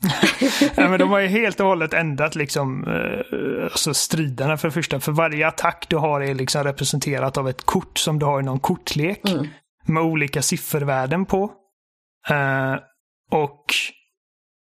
[0.76, 4.72] Ja, men de har ju helt och hållet ändrat liksom, eh, alltså striderna för det
[4.72, 5.00] första.
[5.00, 8.44] För varje attack du har är liksom representerat av ett kort som du har i
[8.44, 9.28] någon kortlek.
[9.28, 9.46] Mm.
[9.86, 11.52] Med olika siffervärden på.
[12.28, 12.74] Eh,
[13.30, 13.64] och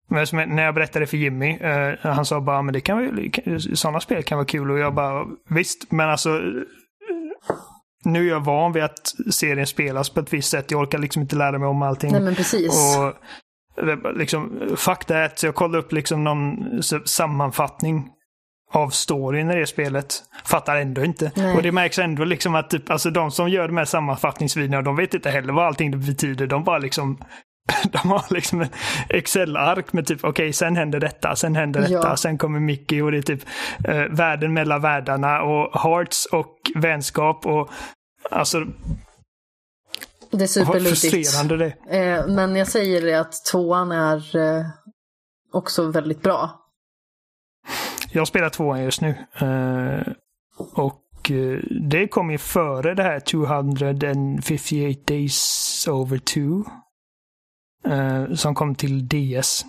[0.10, 4.24] när jag berättade för Jimmy, eh, han sa bara men det kan vara, sådana spel
[4.24, 4.72] kan vara kul.
[4.72, 6.44] Och jag bara visst, men alltså eh,
[8.06, 10.72] nu är jag van vid att serien spelas på ett visst sätt.
[10.72, 12.12] Jag orkar liksom inte lära mig om allting.
[12.12, 12.98] Nej men precis.
[12.98, 13.14] Och
[14.16, 14.60] liksom,
[15.08, 15.40] that.
[15.40, 16.58] Så jag kollade upp liksom någon
[17.06, 18.10] sammanfattning
[18.74, 20.24] av storyn i det spelet.
[20.46, 21.32] Fattar ändå inte.
[21.36, 21.56] Nej.
[21.56, 24.96] Och det märks ändå liksom att typ, alltså de som gör de här sammanfattningsvideorna, de
[24.96, 26.48] vet inte heller vad allting det betyder.
[26.48, 27.18] De bara liksom
[27.92, 28.70] de har liksom en
[29.10, 32.18] Excel-ark med typ, okej, sen händer detta, sen händer detta, Ja.
[32.18, 33.42] sen kommer Mickey och det är typ
[33.84, 37.70] eh, världen mellan världarna och hearts och vänskap och
[38.32, 38.66] alltså
[40.32, 41.00] Det är vad superlutigt.
[41.02, 41.98] frustrerande det.
[41.98, 44.66] Eh, men jag säger det att tvåan är eh,
[45.54, 46.50] också väldigt bra.
[48.12, 49.16] Jag spelar tvåan just nu.
[49.40, 50.14] Eh,
[50.74, 51.04] och
[51.90, 56.64] det kom ju före det här 258 Days Over 2.
[57.94, 59.66] eh, som kom till DS.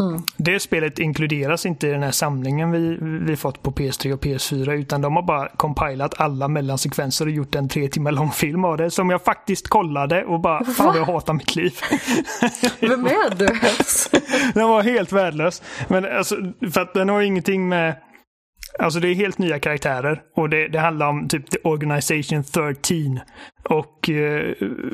[0.00, 0.22] Mm.
[0.36, 4.72] Det spelet inkluderas inte i den här samlingen vi, vi fått på PS3 och PS4
[4.72, 8.76] utan de har bara compilat alla mellansekvenser och gjort en tre timmar lång film av
[8.76, 11.74] det som jag faktiskt kollade och bara fan vad jag hatar mitt liv.
[12.80, 14.10] Vem är du ens?
[14.54, 15.62] Den var helt värdelös.
[15.88, 16.36] Men alltså,
[16.72, 17.96] för att den har ingenting med...
[18.78, 23.20] Alltså det är helt nya karaktärer och det, det handlar om typ The Organization 13.
[23.64, 24.14] Och eh,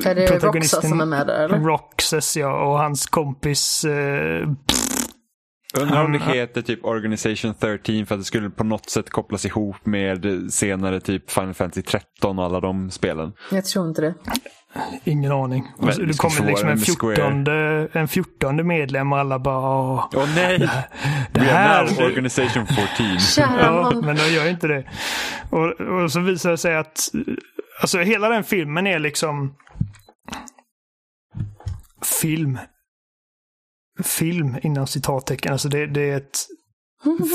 [0.05, 1.59] Är det Roxa som är med där eller?
[1.59, 4.47] Roxas ja, och hans kompis eh,
[5.81, 9.45] Undrar om det heter typ Organization 13 för att det skulle på något sätt kopplas
[9.45, 13.33] ihop med senare typ Final Fantasy 13 och alla de spelen.
[13.51, 14.13] Jag tror inte det.
[15.03, 15.67] Ingen aning.
[15.79, 20.59] Men, det kommer liksom en fjortonde, en fjortonde medlem och alla bara Åh, Åh nej!
[21.31, 21.83] det We are här...
[21.83, 23.19] now Organization 14.
[23.19, 24.85] Kära Ja, men de gör inte det.
[25.49, 26.99] Och, och så visar det sig att
[27.81, 29.55] alltså hela den filmen är liksom
[32.21, 32.59] film.
[34.03, 35.51] Film inom citattecken.
[35.51, 36.45] Alltså det, det är ett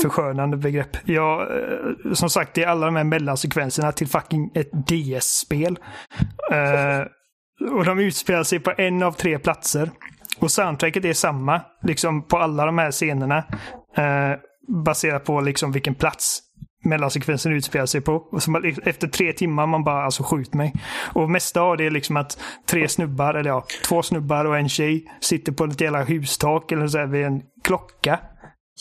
[0.01, 0.97] förskönande begrepp.
[1.05, 5.79] Ja, eh, som sagt, det är alla de här mellansekvenserna till fucking ett DS-spel.
[6.51, 7.05] Uh, eh,
[7.71, 9.91] och de utspelar sig på en av tre platser.
[10.39, 13.37] Och soundtracket är samma, liksom på alla de här scenerna.
[13.97, 14.37] Uh,
[14.83, 16.41] baserat på liksom vilken plats
[16.83, 18.13] mellansekvensen utspelar sig på.
[18.13, 20.73] Och så man, efter tre timmar man bara alltså skjut mig.
[21.13, 24.69] Och mesta av det är liksom att tre snubbar, eller ja, två snubbar och en
[24.69, 28.19] tjej sitter på ett jävla hustak eller så här vid en klocka.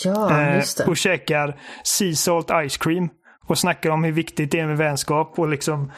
[0.05, 0.85] Ja, Eh, just det.
[0.85, 3.09] och käkar sea salt ice cream.
[3.47, 5.93] Och snackar om hur viktigt det är med vänskap och liksom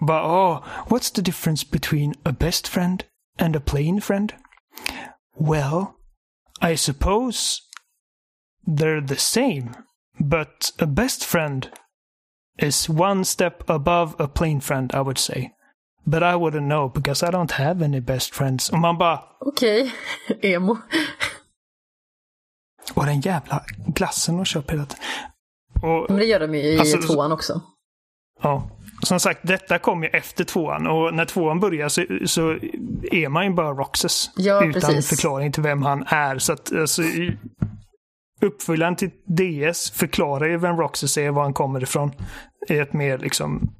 [0.00, 3.02] bara, oh, what's the difference between a best friend
[3.40, 4.32] and a plain friend?
[5.40, 5.86] Well,
[6.72, 7.58] I suppose
[8.66, 9.68] they're the same,
[10.20, 11.68] but a best friend
[12.58, 15.50] is one step above a plain friend, I would say.
[16.04, 18.70] But I wouldn't know because I don't have any best friends.
[18.70, 19.92] Och man bara, Okej,
[20.42, 20.78] emo.
[22.94, 25.04] och den jävla glassen de köper hela tiden.
[25.82, 27.60] Och Men det gör de ju i Alltså, tvåan också.
[28.42, 28.70] Ja,
[29.02, 32.50] som sagt, detta kom ju efter tvåan och när tvåan börjar så, så
[33.12, 34.30] är man ju bara Roxas.
[34.36, 35.08] Ja, utan precis.
[35.08, 36.38] förklaring till vem han är.
[36.38, 37.02] Så att alltså,
[38.40, 42.12] uppföljaren till DS förklarar ju vem Roxas är, var han kommer ifrån.
[42.68, 43.70] I ett mer liksom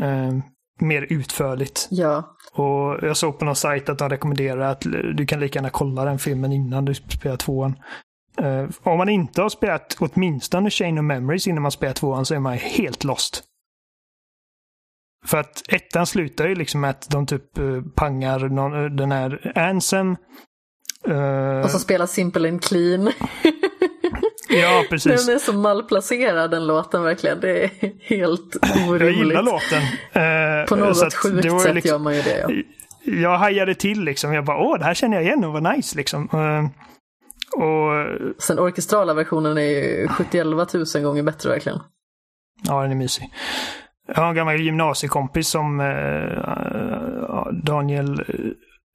[0.00, 0.32] eh,
[0.80, 1.88] mer utförligt.
[1.90, 4.80] Ja, Och jag såg på någon sajt att de rekommenderar att
[5.14, 7.78] du kan lika gärna kolla den filmen innan du spelar tvåan.
[8.38, 12.34] Eh, om man inte har spelat åtminstone Chain of Memories innan man spelar tvåan så
[12.34, 13.44] är man helt lost.
[15.26, 19.12] För att ettan slutar ju liksom med att de typ eh, pangar någon, eh, den
[19.12, 20.16] här Ansem.
[21.08, 23.12] Eh, och så spelar Simple and Clean.
[24.48, 25.26] Ja, precis.
[25.26, 27.40] Den är så malplacerad den låten verkligen.
[27.40, 27.70] Det är
[28.02, 29.16] helt Jag orimligt.
[29.18, 29.82] gillar låten.
[30.12, 32.38] Eh, På något att sjukt ju sätt liksom- gör man ju det.
[32.38, 32.50] Ja.
[33.04, 34.32] Jag hajade till liksom.
[34.34, 36.28] Jag bara, åh, det här känner jag igen och vad nice liksom.
[36.32, 36.64] Eh,
[37.62, 37.92] och
[38.42, 40.46] Sen orkestrala versionen är ju 71
[40.94, 41.78] 000 gånger bättre verkligen.
[42.66, 43.30] Ja, den är mysig.
[44.08, 48.20] Jag har en gammal gymnasiekompis som eh, Daniel,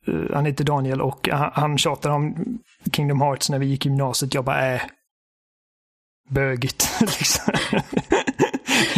[0.08, 2.36] eh, han heter Daniel och han, han tjatar om
[2.94, 4.34] Kingdom Hearts när vi gick i gymnasiet.
[4.34, 4.82] Jag bara, äh,
[6.30, 6.90] bögigt.
[7.02, 7.54] liksom.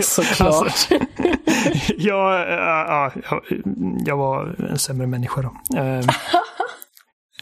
[0.03, 0.65] Såklart.
[0.65, 0.93] Alltså,
[1.97, 3.41] jag, äh, ja, jag,
[4.05, 5.79] jag var en sämre människa då.
[5.79, 6.05] Eh,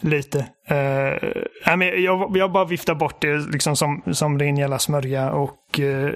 [0.00, 0.38] lite.
[0.66, 5.80] Eh, men jag, jag bara viftar bort det liksom som, som ren jävla smörja och
[5.80, 6.12] eh,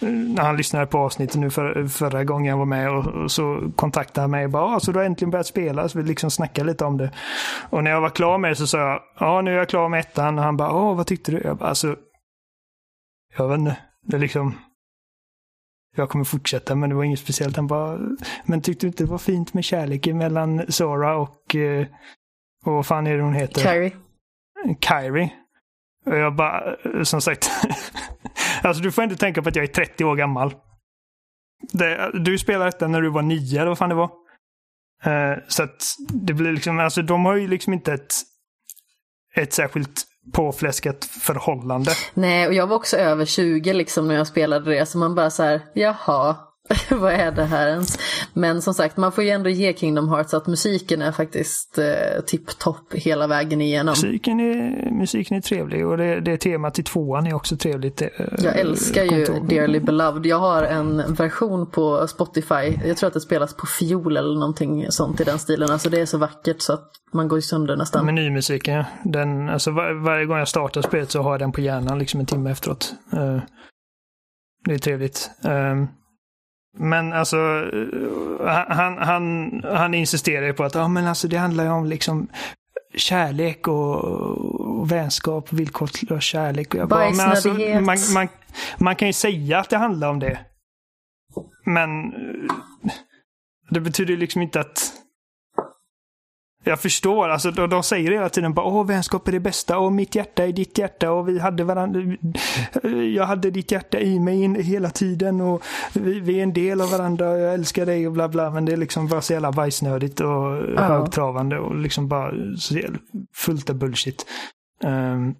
[0.00, 3.72] när han lyssnade på avsnittet nu för, förra gången jag var med och, och så
[3.76, 6.30] kontaktade han mig och bara ah, så du har äntligen börjat spela så vi liksom
[6.30, 7.10] snacka lite om det.
[7.70, 9.88] Och när jag var klar med det så sa jag ja nu är jag klar
[9.88, 11.40] med ettan och han bara åh vad tyckte du?
[11.44, 11.96] Jag bara alltså
[13.36, 13.76] jag vet inte.
[14.02, 14.58] Det är liksom
[15.96, 17.56] jag kommer fortsätta men det var inget speciellt.
[17.56, 17.98] Han bara
[18.44, 21.86] men tyckte du inte det var fint med kärleken mellan Sora och eh,
[22.64, 23.62] och vad fan är det hon heter?
[23.62, 23.92] Carrie.
[24.80, 25.32] Kyrie.
[26.06, 27.50] Och jag bara, som sagt.
[28.62, 30.54] alltså du får inte tänka på att jag är 30 år gammal.
[31.72, 34.10] Det, du spelade detta när du var nio eller vad fan det var.
[35.04, 38.14] Eh, så att det blir liksom, alltså de har ju liksom inte ett,
[39.34, 41.90] ett särskilt påfläsket förhållande.
[42.14, 45.30] Nej, och jag var också över 20 liksom när jag spelade det, så man bara
[45.30, 46.36] så här, jaha,
[46.90, 47.98] vad är det här ens?
[48.32, 52.20] Men som sagt, man får ju ändå ge Kingdom Hearts att musiken är faktiskt eh,
[52.26, 53.90] tipptopp hela vägen igenom.
[54.02, 58.02] Musiken är, musiken är trevlig och det, det temat i tvåan är också trevligt.
[58.02, 58.08] eh,
[58.38, 59.48] Jag älskar ju kontor.
[59.48, 60.26] Dearly Beloved.
[60.26, 62.78] Jag har en version på Spotify.
[62.84, 65.70] Jag tror att det spelas på fiol eller någonting sånt i den stilen.
[65.70, 68.06] Alltså det är så vackert så att man går sönder nästan.
[68.06, 68.84] Menymusiken.
[69.04, 72.20] Den, alltså var, varje gång jag startar spelet så har jag den på hjärnan liksom
[72.20, 72.94] en timme efteråt.
[73.12, 73.38] Eh,
[74.64, 75.30] det är trevligt.
[75.44, 75.84] Eh,
[76.76, 81.64] men alltså, eh, han, han, han insisterar ju på att ah, men alltså, det handlar
[81.64, 82.28] ju om liksom
[82.94, 86.74] kärlek och, och vänskap, villkorslös kärlek.
[86.74, 87.48] Och jag bara, men alltså,
[87.80, 88.28] man, man,
[88.78, 90.38] man kan ju säga att det handlar om det.
[91.64, 92.92] Men eh,
[93.70, 94.92] det betyder ju liksom inte att
[96.70, 97.28] jag förstår.
[97.28, 100.44] Alltså, de, de säger hela tiden bara åh, vänskap är det bästa och mitt hjärta
[100.44, 102.00] är ditt hjärta och vi hade varandra.
[103.14, 105.62] Jag hade ditt hjärta i mig in- hela tiden och
[105.92, 108.50] vi, vi är en del av varandra och jag älskar dig och bla bla.
[108.50, 112.78] Men det är liksom bara så jävla bajsnödigt och högtravande och liksom bara så
[113.34, 114.26] fullt av bullshit.
[114.84, 115.34] Ehm,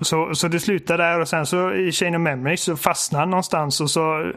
[0.00, 3.30] så, så det slutar där och sen så i Chain of Memories så fastnar han
[3.30, 4.32] någonstans och så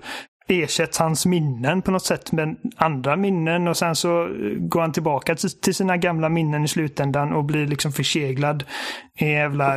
[0.47, 4.29] ersätts hans minnen på något sätt med andra minnen och sen så
[4.59, 8.63] går han tillbaka till, sina gamla minnen i slutändan och blir liksom förseglad
[9.19, 9.75] i en jävla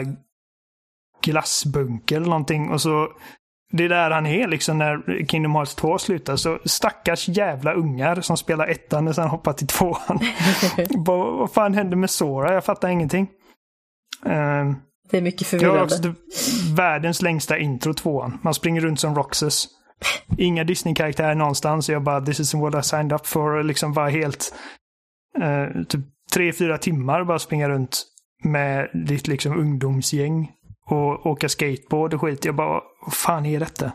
[1.25, 3.09] glassbunker eller någonting och så
[3.73, 6.37] det är där han är liksom när Kingdom Hearts 2 slutar.
[6.37, 10.19] Så stackars jävla ungar som spelar ettan och sen hoppar till tvåan.
[10.97, 12.55] Vad, vad fan hände med Sora?
[12.55, 13.29] Jag fattar ingenting.
[14.27, 14.77] Ehm,
[15.11, 15.83] Det är mycket jag har förvirrande.
[15.85, 18.39] också typ världens längsta intro tvåan.
[18.43, 19.69] Man springer runt som Roxas.
[20.39, 21.89] Inga Disney-karaktärer någonstans.
[21.89, 23.63] Jag bara, this is what I signed up for.
[23.63, 24.55] Liksom bara helt...
[25.41, 26.01] eh, typ
[26.33, 28.07] tre, fyra timmar bara springa runt
[28.45, 30.53] med ditt liksom ungdomsgäng.
[30.87, 32.45] Och åka skateboard och skit.
[32.45, 33.93] Jag bara, vad fan är detta?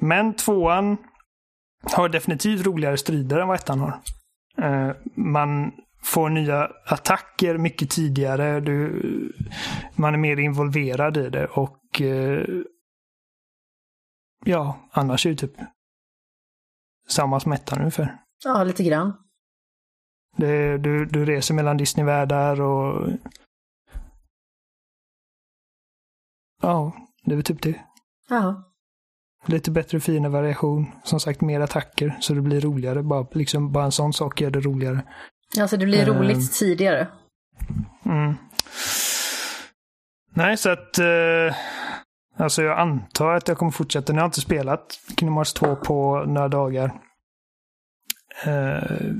[0.00, 0.96] Men tvåan
[1.82, 3.94] har definitivt roligare strider än vad ettan har.
[4.62, 5.72] Eh, man
[6.04, 8.60] får nya attacker mycket tidigare.
[8.60, 9.02] Du,
[9.94, 12.44] man är mer involverad i det och eh,
[14.44, 15.52] ja, annars är det typ
[17.08, 18.18] samma som ettan ungefär.
[18.44, 19.12] Ja, lite grann.
[20.36, 23.10] Det, du, du reser mellan Disneyvärldar och
[26.62, 26.92] ja,
[27.24, 27.80] det är väl typ det.
[28.28, 28.64] Ja.
[29.46, 30.86] Lite bättre fina variation.
[31.04, 33.02] Som sagt mer attacker så det blir roligare.
[33.02, 35.02] Bara, liksom, bara en sån sak gör det roligare.
[35.60, 36.14] Alltså det blir Ehm.
[36.18, 37.08] roligt tidigare.
[38.04, 38.34] Mm.
[40.30, 40.98] Nej, så att...
[40.98, 41.56] Eh,
[42.38, 44.12] alltså jag antar att jag kommer fortsätta.
[44.12, 47.02] Nu har jag inte spelat Kingdom Hearts 2 på några dagar.
[48.44, 49.12] Eh,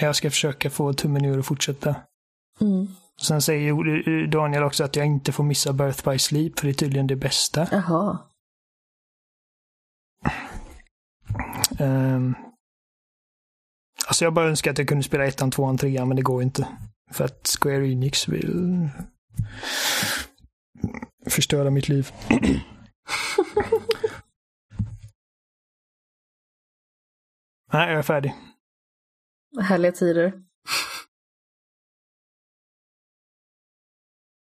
[0.00, 1.94] jag ska försöka få tummen ur och fortsätta.
[2.60, 2.86] Mm.
[3.22, 6.74] Sen säger Daniel också att jag inte får missa Birth by Sleep, för det är
[6.74, 7.68] tydligen det bästa.
[7.70, 8.18] Jaha.
[11.78, 12.34] Um,
[14.06, 16.68] alltså jag bara önskar att jag kunde spela ettan, tvåan, trean, men det går inte.
[17.10, 18.88] För att Square Enix vill
[21.26, 22.10] förstöra mitt liv.
[27.72, 28.34] Nej, jag är färdig.
[29.60, 30.42] Härliga tider.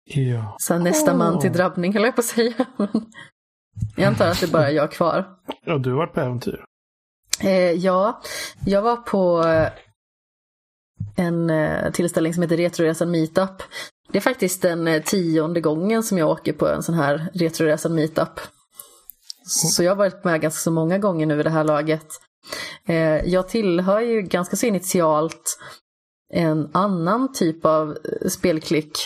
[0.04, 0.56] Ja.
[0.60, 2.66] Sen nästa man till drabbning höll jag på att säga.
[3.96, 5.38] Jag antar att det bara är jag kvar.
[5.64, 6.64] ja, du har varit på äventyr.
[7.40, 8.22] Eh, ja,
[8.66, 9.44] jag var på
[11.16, 13.62] en eh, tillställning som heter Retroresan Meetup.
[14.12, 17.94] Det är faktiskt den eh, tionde gången som jag åker på en sån här Retroresan
[17.94, 18.40] Meetup.
[19.46, 22.06] Så jag har varit med ganska så många gånger nu i det här laget.
[22.86, 25.58] Eh, jag tillhör ju ganska så initialt
[26.32, 28.98] en annan typ av eh, spelklick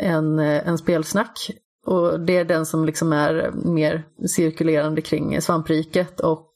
[0.00, 1.50] än, än spelsnack.
[1.86, 6.46] Och det är den som liksom är mer cirkulerande kring svampriket och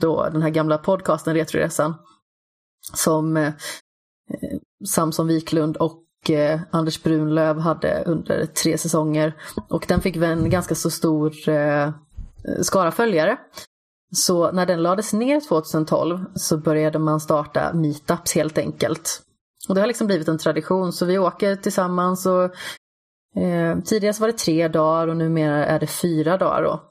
[0.00, 1.94] då den här gamla podcasten Retroresan.
[2.94, 3.52] Som
[4.86, 9.34] Samson Wiklund och eh, Anders Brunlöv hade under tre säsonger.
[9.68, 11.90] Och den fick väl en ganska så stor eh,
[12.62, 13.36] skara följare.
[14.14, 19.22] Så när den lades ner 2012 så började man starta meetups helt enkelt.
[19.68, 22.44] Och det har liksom blivit en tradition så vi åker tillsammans och
[23.42, 26.90] eh, tidigare så var det tre dagar och numera är det fyra dagar då.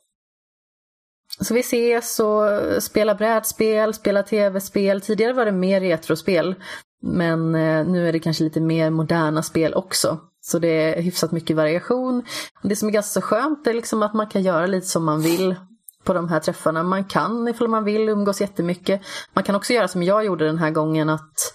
[1.39, 2.43] Så vi ses och
[2.83, 5.01] spelar brädspel, spelar tv-spel.
[5.01, 6.55] Tidigare var det mer retrospel.
[7.03, 10.19] Men eh, nu är det kanske lite mer moderna spel också.
[10.41, 12.23] Så det är hyfsat mycket variation.
[12.63, 15.21] Det som är ganska så skönt är liksom att man kan göra lite som man
[15.21, 15.55] vill
[16.03, 16.83] på de här träffarna.
[16.83, 19.01] Man kan ifall man vill umgås jättemycket.
[19.33, 21.53] Man kan också göra som jag gjorde den här gången att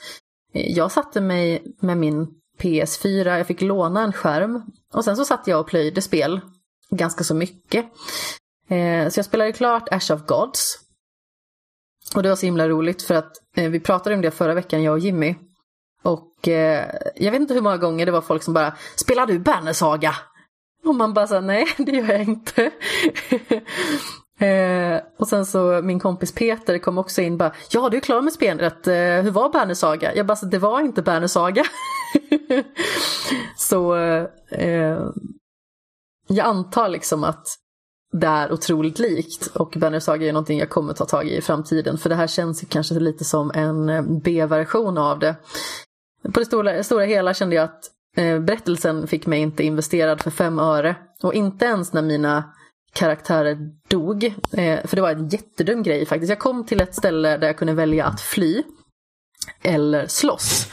[0.54, 2.28] eh, jag satte mig med min
[2.60, 4.62] PS4, jag fick låna en skärm
[4.94, 6.40] och sen så satt jag och plöjde spel
[6.90, 7.84] ganska så mycket.
[8.68, 10.78] Eh, Så jag spelade klart Ash of Gods.
[12.14, 14.82] Och det var så himla roligt för att eh, vi pratade om det förra veckan,
[14.82, 15.34] jag och Jimmy.
[16.02, 19.38] Och eh, jag vet inte hur många gånger det var folk som bara Spelar du
[19.38, 20.14] Bannersaga?
[20.84, 22.70] Och man bara sa nej, det gör jag inte.
[24.46, 28.22] eh, och sen så min kompis Peter kom också in bara Ja, du är klar
[28.22, 28.86] med spelet.
[28.86, 30.14] Eh, hur var Bannersaga?
[30.14, 31.64] Jag bara, så, det var inte Bannersaga.
[33.56, 33.96] så
[34.50, 35.08] eh,
[36.26, 37.46] jag antar liksom att
[38.12, 41.40] det är otroligt likt och Banner Saga är någonting jag kommer ta tag i i
[41.40, 45.36] framtiden för det här känns ju kanske lite som en eh, B-version av det.
[46.32, 47.84] På det stora, stora hela kände jag att
[48.16, 52.52] eh, berättelsen fick mig inte investerad för fem öre och inte ens när mina
[52.92, 54.24] karaktärer dog.
[54.52, 56.30] Eh, för det var en jättedum grej faktiskt.
[56.30, 58.62] Jag kom till ett ställe där jag kunde välja att fly
[59.62, 60.66] eller slåss.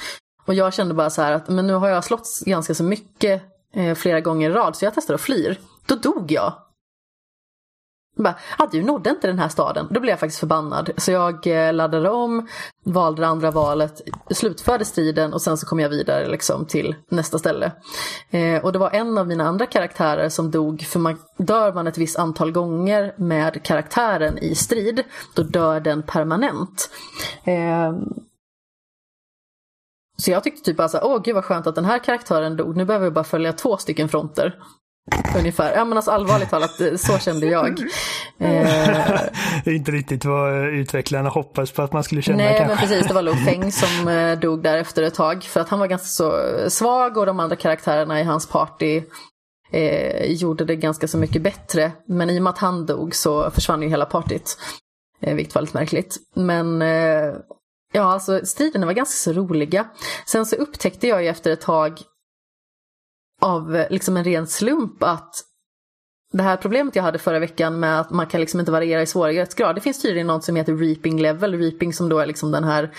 [0.45, 3.41] Och jag kände bara så här att men nu har jag slått ganska så mycket
[3.73, 5.59] eh, flera gånger i rad så jag testar att flyr.
[5.85, 6.53] Då dog jag.
[8.15, 9.87] Bara, ah, du nådde inte den här staden.
[9.89, 10.89] Då blev jag faktiskt förbannad.
[10.97, 12.47] Så jag eh, laddade om,
[12.83, 17.39] valde det andra valet, slutförde striden och sen så kom jag vidare liksom, till nästa
[17.39, 17.71] ställe.
[18.29, 21.87] Eh, och det var en av mina andra karaktärer som dog, för man, dör man
[21.87, 25.03] ett visst antal gånger med karaktären i strid,
[25.35, 26.89] då dör den permanent.
[27.43, 27.93] Eh,
[30.17, 32.57] så jag tyckte typ bara så här, åh gud vad skönt att den här karaktären
[32.57, 34.59] dog, nu behöver jag bara följa två stycken fronter.
[35.37, 35.75] Ungefär.
[35.75, 37.79] Ja men alltså allvarligt talat, så kände jag.
[38.39, 38.69] Eh,
[39.63, 42.67] Det är inte riktigt vad utvecklarna hoppas på att man skulle känna nej kanske.
[42.67, 45.43] men precis, det var Lo Feng som eh, dog där efter ett tag.
[45.43, 49.01] För att han var ganska så svag och de andra karaktärerna i hans party
[49.71, 51.91] eh, gjorde det ganska så mycket bättre.
[52.07, 54.57] Men i och med att han dog så försvann ju hela partyt.
[55.21, 56.17] Eh, vilket var lite märkligt.
[56.35, 57.33] Men eh,
[57.93, 59.85] ja, alltså striderna var ganska så roliga.
[60.27, 61.99] Sen så upptäckte jag ju efter ett tag
[63.45, 65.35] av liksom en ren slump att
[66.31, 69.05] det här problemet jag hade förra veckan med att man kan liksom inte variera i
[69.05, 69.75] svårighetsgrad.
[69.75, 71.59] Det finns tydligen något som heter reaping level.
[71.59, 72.91] Reaping som då är liksom den här,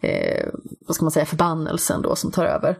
[0.00, 0.48] eh,
[0.86, 2.78] vad ska man säga, förbannelsen då som tar över.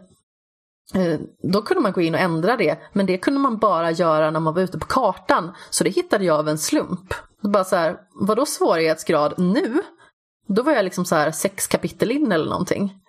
[0.95, 1.21] Eh,
[1.53, 4.41] då kunde man gå in och ändra det, men det kunde man bara göra när
[4.41, 5.51] man var ute på kartan.
[5.71, 7.15] Så det hittade jag av en slump.
[7.43, 9.83] Bara så här, vadå svårighetsgrad nu?
[10.49, 13.02] Då var jag liksom så här sex kapitel in eller någonting.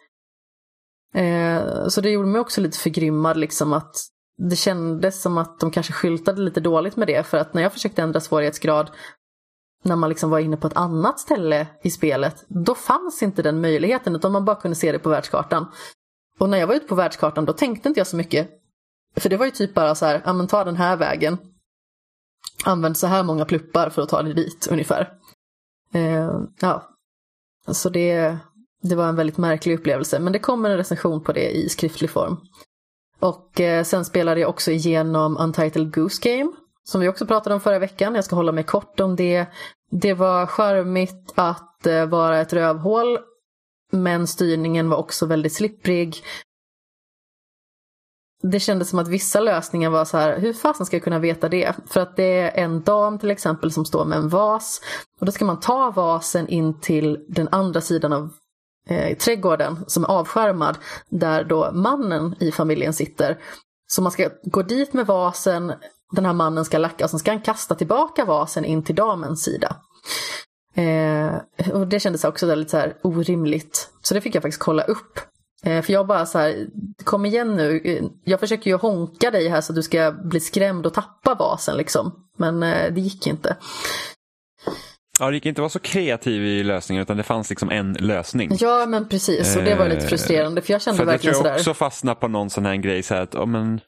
[1.13, 3.95] Eh, så det gjorde mig också lite förgrymmad liksom att
[4.37, 7.73] det kändes som att de kanske skyltade lite dåligt med det för att när jag
[7.73, 8.91] försökte ändra svårighetsgrad
[9.83, 13.61] när man liksom var inne på ett annat ställe i spelet, då fanns inte den
[13.61, 15.65] möjligheten utan man bara kunde se det på världskartan.
[16.39, 18.49] Och när jag var ute på världskartan då tänkte inte jag så mycket.
[19.15, 21.37] För det var ju typ bara så här, ja men ta den här vägen.
[22.65, 25.13] Använd så här många pluppar för att ta dig dit ungefär.
[25.93, 26.89] Eh, ja,
[27.67, 28.37] så det,
[28.83, 30.19] det var en väldigt märklig upplevelse.
[30.19, 32.37] Men det kommer en recension på det i skriftlig form.
[33.19, 36.51] Och eh, sen spelade jag också igenom Untitled Goose Game.
[36.83, 38.15] Som vi också pratade om förra veckan.
[38.15, 39.45] Jag ska hålla mig kort om det.
[39.91, 43.19] Det var charmigt att eh, vara ett rövhål.
[43.91, 46.23] Men styrningen var också väldigt slipprig.
[48.41, 51.49] Det kändes som att vissa lösningar var så här, hur fasen ska jag kunna veta
[51.49, 51.75] det?
[51.87, 54.81] För att det är en dam till exempel som står med en vas.
[55.19, 58.33] Och då ska man ta vasen in till den andra sidan av
[58.89, 60.77] eh, trädgården som är avskärmad.
[61.09, 63.37] Där då mannen i familjen sitter.
[63.87, 65.73] Så man ska gå dit med vasen,
[66.11, 69.43] den här mannen ska lacka och sen ska han kasta tillbaka vasen in till damens
[69.43, 69.75] sida.
[70.75, 71.33] Eh,
[71.73, 73.89] och det kändes också väldigt så här orimligt.
[74.01, 75.19] Så det fick jag faktiskt kolla upp.
[75.63, 76.67] Eh, för jag bara så här,
[77.03, 77.81] kom igen nu.
[77.83, 81.35] Eh, jag försöker ju honka dig här så att du ska bli skrämd och tappa
[81.35, 82.11] vasen liksom.
[82.37, 83.55] Men eh, det gick inte.
[85.19, 87.93] Ja, det gick inte att vara så kreativ i lösningen utan det fanns liksom en
[87.93, 88.49] lösning.
[88.59, 89.55] Ja, men precis.
[89.55, 91.49] Och det var lite Eh, frustrerande för jag kände För verkligen jag tror sådär.
[91.49, 93.81] jag också fastna på någon sån här grej så här att, oh, men,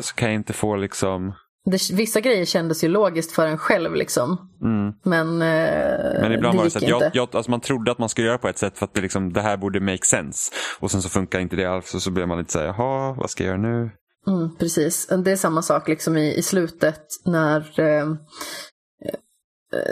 [0.00, 1.32] så kan jag inte få liksom,
[1.70, 4.38] Det, vissa grejer kändes ju logiskt för en själv liksom.
[4.62, 4.92] mm.
[5.04, 7.98] Men, eh, Men ibland det var det så att jag, jag, alltså man trodde att
[7.98, 10.52] man skulle göra på ett sätt för att det, liksom, det här borde make sense.
[10.80, 13.14] Och sen så funkar inte det alls och så blev man lite så här, jaha,
[13.18, 13.90] vad ska jag göra nu?
[14.26, 18.06] Mm, precis, det är samma sak liksom i, i slutet när eh,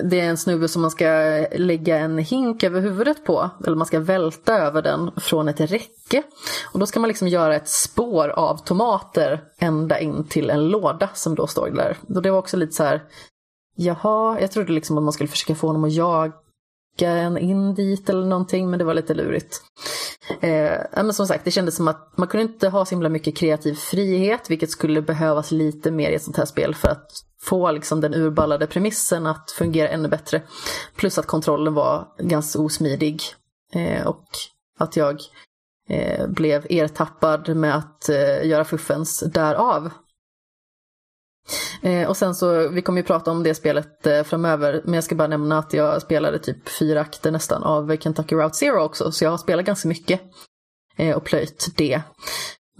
[0.04, 1.06] det är en snubbe som man ska
[1.52, 3.50] lägga en hink över huvudet på.
[3.66, 6.22] Eller man ska välta över den från ett räcke.
[6.72, 11.08] Och då ska man liksom göra ett spår av tomater ända in till en låda
[11.14, 11.96] som då står där.
[12.14, 13.02] Och det var också lite så här,
[13.76, 16.32] jaha, jag trodde liksom att man skulle försöka få honom att jaga
[17.06, 19.62] en in dit eller någonting, men det var lite lurigt.
[20.40, 23.36] Eh, men som sagt, det kändes som att man kunde inte ha så himla mycket
[23.36, 27.72] kreativ frihet, vilket skulle behövas lite mer i ett sånt här spel för att få
[27.72, 30.42] liksom, den urballade premissen att fungera ännu bättre.
[30.96, 33.22] Plus att kontrollen var ganska osmidig
[33.72, 34.24] eh, och
[34.78, 35.20] att jag
[35.88, 39.90] eh, blev ertappad med att eh, göra fuffens därav.
[41.82, 45.04] Eh, och sen så, vi kommer ju prata om det spelet eh, framöver, men jag
[45.04, 49.12] ska bara nämna att jag spelade typ fyra akter nästan av Kentucky Route Zero också,
[49.12, 50.20] så jag har spelat ganska mycket
[50.96, 52.02] eh, och plöjt det.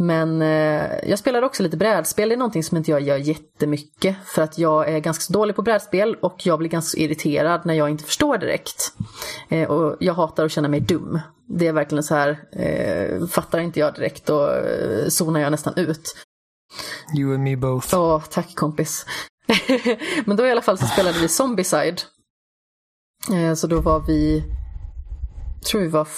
[0.01, 4.17] Men eh, jag spelade också lite brädspel, det är någonting som inte jag gör jättemycket
[4.25, 7.91] för att jag är ganska dålig på brädspel och jag blir ganska irriterad när jag
[7.91, 8.93] inte förstår direkt.
[9.49, 11.21] Eh, och jag hatar att känna mig dum.
[11.49, 15.75] Det är verkligen så här, eh, fattar inte jag direkt då eh, zonar jag nästan
[15.77, 16.17] ut.
[17.17, 17.95] You and me both.
[17.95, 19.07] Åh, tack kompis.
[20.25, 22.01] Men då i alla fall så spelade vi Zombieside.
[23.33, 24.45] Eh, Så då var vi,
[25.71, 26.09] tror vi var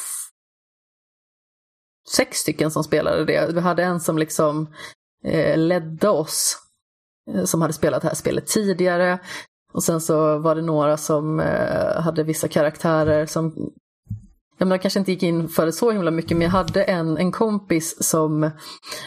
[2.17, 3.53] sex stycken som spelade det.
[3.55, 4.75] Vi hade en som liksom
[5.25, 6.59] eh, ledde oss,
[7.35, 9.19] eh, som hade spelat det här spelet tidigare.
[9.73, 13.73] Och sen så var det några som eh, hade vissa karaktärer som
[14.61, 16.85] jag menar, jag kanske inte gick in för det så himla mycket, men jag hade
[16.85, 18.51] en, en kompis som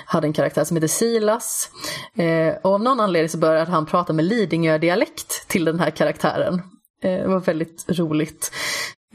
[0.06, 1.70] hade en karaktär som heter Silas.
[2.16, 6.54] Eh, och av någon anledning så började han prata med Lidingö-dialekt till den här karaktären.
[7.02, 8.52] Eh, det var väldigt roligt.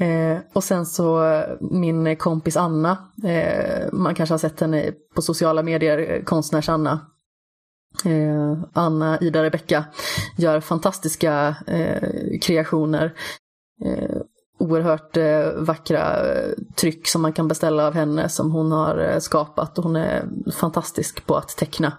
[0.00, 5.62] Eh, och sen så min kompis Anna, eh, man kanske har sett henne på sociala
[5.62, 7.00] medier, eh, konstnärs-Anna.
[8.04, 9.84] Eh, Anna Ida Rebecka
[10.36, 13.14] gör fantastiska eh, kreationer.
[13.84, 14.16] Eh,
[14.58, 19.18] oerhört eh, vackra eh, tryck som man kan beställa av henne som hon har eh,
[19.18, 21.92] skapat hon är fantastisk på att teckna.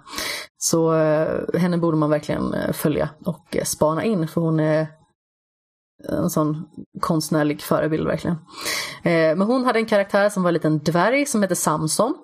[0.58, 4.88] Så eh, henne borde man verkligen eh, följa och spana in för hon är
[6.08, 6.66] en sån
[7.00, 8.36] konstnärlig förebild verkligen.
[9.04, 12.16] Eh, men hon hade en karaktär som var en liten dvärg som hette Samson.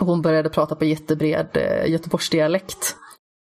[0.00, 2.96] Och hon började prata på jättebred eh, göteborgsdialekt.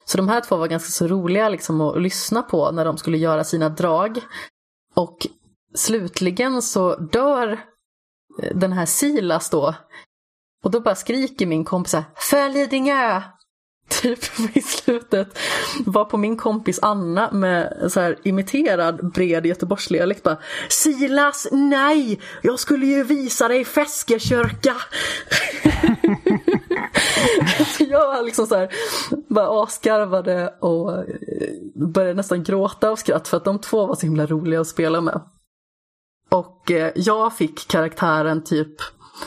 [0.05, 3.19] Så de här två var ganska så roliga liksom att lyssna på när de skulle
[3.19, 4.21] göra sina drag.
[4.95, 5.27] Och
[5.75, 7.53] slutligen så dör
[8.43, 9.75] eh, den här Silas då.
[10.65, 13.23] Och då bara skriker min kompis så här, för Lidingö!
[14.03, 14.19] Typ
[14.55, 15.39] i slutet
[15.87, 22.21] var på min kompis Anna med så här imiterad bred göteborgsdialekt bara Silas, nej!
[22.43, 24.75] Jag skulle ju visa dig Feskekörka!
[27.67, 28.69] Så jag var liksom så här,
[29.29, 31.05] bara asgarvade och eh,
[31.75, 35.01] började nästan gråta av skratt för att de två var så himla roliga att spela
[35.01, 35.21] med.
[36.35, 38.77] Och eh, jag fick karaktären typ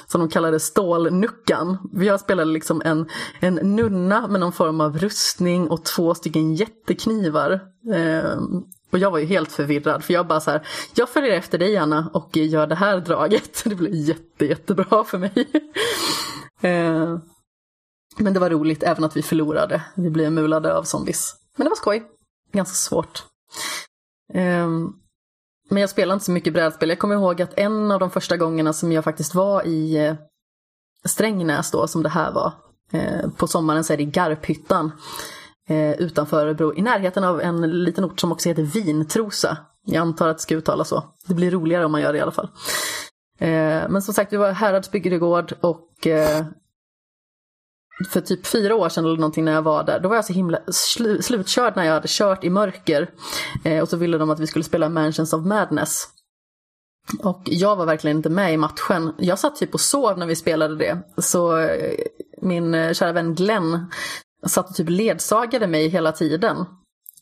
[0.07, 1.77] som de kallade Stålnuckan.
[1.93, 7.51] Jag spelade liksom en, en nunna med någon form av rustning och två stycken jätteknivar.
[7.93, 8.37] Eh,
[8.91, 11.77] och jag var ju helt förvirrad för jag bara så här, jag följer efter dig
[11.77, 13.63] Anna och gör det här draget.
[13.65, 15.33] Det blev jätte, jättebra för mig.
[16.61, 17.17] eh,
[18.17, 19.83] men det var roligt även att vi förlorade.
[19.95, 21.35] Vi blev mulade av zombies.
[21.55, 22.03] Men det var skoj.
[22.53, 23.23] Ganska svårt.
[24.33, 25.06] Um,
[25.69, 26.89] men jag spelar inte så mycket brädspel.
[26.89, 30.15] Jag kommer ihåg att en av de första gångerna som jag faktiskt var i eh,
[31.05, 32.53] Strängnäs då, som det här var.
[32.91, 34.91] Eh, på sommaren så är det i Garphyttan.
[35.69, 39.57] Eh, utanför Örebro, i närheten av en liten ort som också heter Vintrosa.
[39.85, 41.03] Jag antar att det ska uttalas så.
[41.27, 42.49] Det blir roligare om man gör det i alla fall.
[43.89, 46.07] Men som sagt, vi var Häradsbygdegård och
[48.09, 50.33] för typ fyra år sedan eller någonting när jag var där, då var jag så
[50.33, 53.09] himla slu slutkörd när jag hade kört i mörker.
[53.63, 56.07] Eh, och så ville de att vi skulle spela Mansions of Madness.
[57.19, 59.13] Och jag var verkligen inte med i matchen.
[59.17, 60.97] Jag satt typ och sov när vi spelade det.
[61.17, 61.93] Så eh,
[62.41, 63.85] min eh, kära vän Glenn
[64.47, 66.65] satt och typ ledsagade mig hela tiden.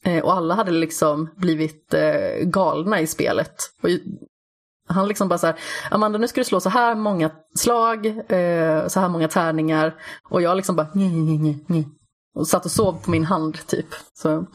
[0.03, 3.55] Eh, och alla hade liksom blivit eh, galna i spelet.
[3.81, 3.89] Och
[4.87, 5.59] han liksom bara så här,
[5.91, 9.95] Amanda nu ska du slå så här många slag, eh, så här många tärningar.
[10.29, 11.87] Och jag liksom bara, nej, nej, nej, nej.
[12.35, 13.87] Och satt och sov på min hand typ.
[14.13, 14.45] Så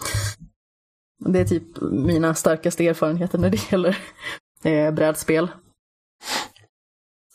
[1.18, 3.98] det är typ mina starkaste erfarenheter när det gäller
[4.64, 5.50] eh, brädspel.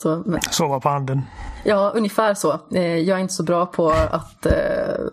[0.02, 0.42] Så, men...
[0.42, 1.22] Sova på handen.
[1.64, 2.60] Ja, ungefär så.
[2.72, 5.06] Eh, jag är inte så bra på att eh,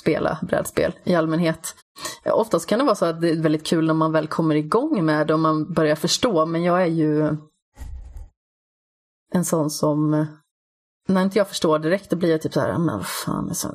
[0.00, 1.74] spela brädspel i allmänhet.
[2.22, 4.54] Eh, oftast kan det vara så att det är väldigt kul när man väl kommer
[4.54, 7.36] igång med det och man börjar förstå, men jag är ju
[9.32, 10.26] en sån som, eh,
[11.08, 13.54] när inte jag förstår direkt, då blir jag typ så här, ah, men vad fan,
[13.54, 13.74] så,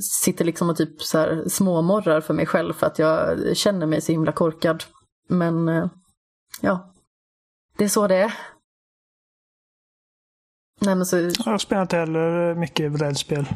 [0.00, 4.00] sitter liksom och typ så här småmorrar för mig själv för att jag känner mig
[4.00, 4.84] så himla korkad.
[5.28, 5.86] Men eh,
[6.60, 6.94] ja,
[7.76, 8.34] det är så det är.
[10.80, 11.30] Nej, men så...
[11.44, 13.46] Jag spelar inte heller mycket brädspel.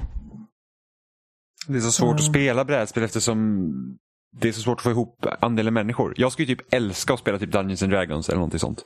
[1.67, 2.17] Det är så svårt mm.
[2.17, 3.69] att spela brädspel eftersom
[4.41, 6.15] det är så svårt att få ihop andelen människor.
[6.17, 8.85] Jag skulle typ älska att spela typ Dungeons and Dragons eller någonting sånt.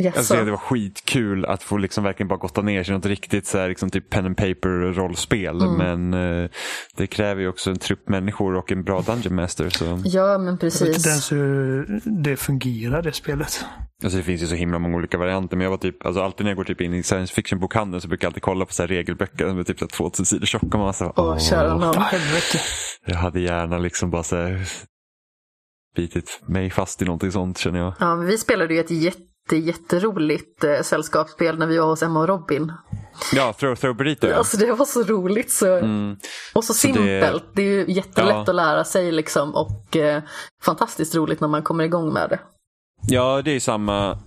[0.00, 3.06] Yes, alltså, det var skitkul att få liksom verkligen bara gotta ner sig i något
[3.06, 5.62] riktigt så här, liksom typ pen and paper rollspel.
[5.62, 6.08] Mm.
[6.08, 6.50] Men eh,
[6.96, 9.68] det kräver ju också en trupp människor och en bra Dungeon Master.
[9.68, 10.02] Så.
[10.04, 10.80] Ja, men precis.
[10.80, 13.64] Jag vet inte ens hur det fungerar det spelet.
[14.02, 15.56] Alltså det finns ju så himla många olika varianter.
[15.56, 18.08] Men jag var typ, alltså alltid när jag går typ in i science fiction-bokhandeln så
[18.08, 20.78] brukar jag alltid kolla på så regelböcker som är typ så 2000 sidor tjocka.
[20.78, 21.94] Man så, åh, kära nån.
[23.06, 24.68] Jag hade gärna liksom bara så här,
[25.96, 27.94] bitit mig fast i någonting sånt känner jag.
[28.00, 32.20] Ja, vi spelade ju ett jätte jätte, jätteroligt eh, sällskapsspel när vi var hos Emma
[32.20, 32.72] och Robin.
[33.32, 34.26] Ja, Throw Throw Burrito.
[34.26, 34.36] Ja.
[34.36, 35.76] Alltså det var så roligt så...
[35.76, 36.16] Mm.
[36.54, 37.44] och så, så simpelt.
[37.54, 37.62] Det...
[37.62, 37.62] det...
[37.62, 38.40] är ju jättelätt ja.
[38.40, 40.22] att lära sig liksom och eh,
[40.62, 42.38] fantastiskt roligt när man kommer igång med det.
[43.08, 44.18] Ja, det är samma,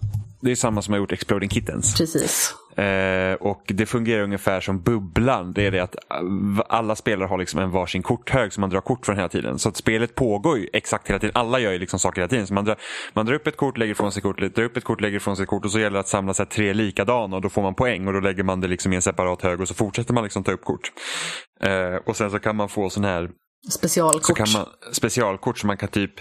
[0.42, 1.98] det är samma som har gjort Exploding Kittens.
[1.98, 2.56] Precis.
[2.78, 5.54] Eh, och det fungerar ungefär som bubblan.
[5.54, 8.82] Det är det att eh, alla spelare har liksom en varsin korthög som man drar
[8.82, 9.60] kort från hela tiden.
[9.60, 11.36] Så att spelet pågår ju exakt hela tiden.
[11.36, 12.48] Alla gör ju liksom saker hela tiden.
[12.48, 12.78] Så man, drar,
[13.14, 15.38] man drar upp ett kort, lägger ifrån sig kort, drar upp ett kort, lägger ifrån
[15.38, 17.76] sig kort och så gäller det att samla sig tre likadana och då får man
[17.76, 20.24] poäng och då lägger man det liksom i en separat hög och så fortsätter man
[20.24, 20.92] liksom ta upp kort.
[21.62, 23.30] Eh, och sen så kan man få sån här
[23.70, 24.26] Specialkort.
[24.26, 26.14] Så kan man, specialkort som man kan typ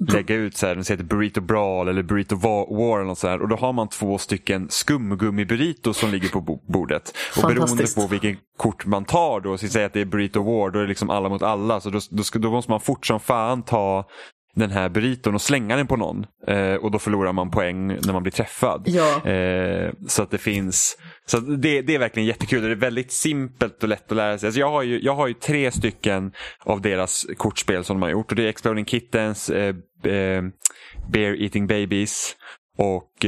[0.00, 3.42] lägga ut så här, den heter Burrito Brawl eller Burrito War eller något så här,
[3.42, 7.14] och då har man två stycken skumgummi-burritos som ligger på bordet.
[7.36, 10.70] Och beroende på vilken kort man tar då, så säga att det är Burrito War,
[10.70, 11.80] då är det liksom alla mot alla.
[11.80, 14.08] Så då, då, ska, då måste man fort som fan ta
[14.54, 16.26] den här burriton och slänga den på någon.
[16.46, 18.82] Eh, och då förlorar man poäng när man blir träffad.
[18.86, 19.30] Ja.
[19.30, 20.96] Eh, så att det finns
[21.26, 22.62] så det, det är verkligen jättekul.
[22.62, 24.46] Det är väldigt simpelt och lätt att lära sig.
[24.46, 28.10] Alltså jag, har ju, jag har ju tre stycken av deras kortspel som de har
[28.10, 28.30] gjort.
[28.30, 29.74] Och det är Exploding Kittens, eh,
[30.04, 30.42] eh,
[31.12, 32.36] Bear Eating Babies
[32.78, 33.26] och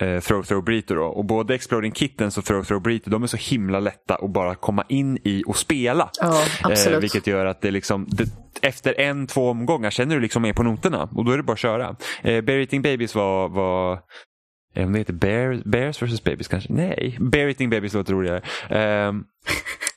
[0.00, 0.94] eh, eh, Throw Throw Burrito.
[0.94, 1.04] Då.
[1.04, 4.54] Och både Exploding Kittens och Throw Throw Burrito de är så himla lätta att bara
[4.54, 6.10] komma in i och spela.
[6.20, 6.96] Ja, absolut.
[6.96, 8.24] Eh, vilket gör att det liksom, det,
[8.62, 11.52] efter en, två omgångar känner du liksom med på noterna och då är det bara
[11.52, 11.96] att köra.
[12.22, 14.00] Eh, Bear Eating Babies var, var
[14.76, 16.72] om det heter Bear, Bears vs Babies kanske?
[16.72, 18.42] Nej, Bear Eating Babies låter roligare.
[19.08, 19.24] Um,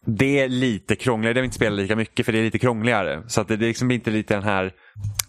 [0.05, 3.23] det är lite krångligare, det vill inte spela lika mycket för det är lite krångligare.
[3.27, 4.71] Så att det, det liksom blir inte lite den här,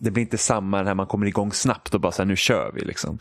[0.01, 2.73] det blir inte samma när man kommer igång snabbt och bara så här, nu kör
[2.75, 2.81] vi.
[2.85, 3.19] Liksom.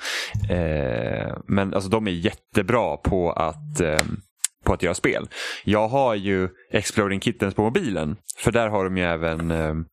[0.49, 4.01] Eh, men alltså de är jättebra på att eh,
[4.63, 5.29] på att göra spel.
[5.63, 8.15] Jag har ju Exploding Kittens på mobilen.
[8.37, 9.85] För där har de ju även um,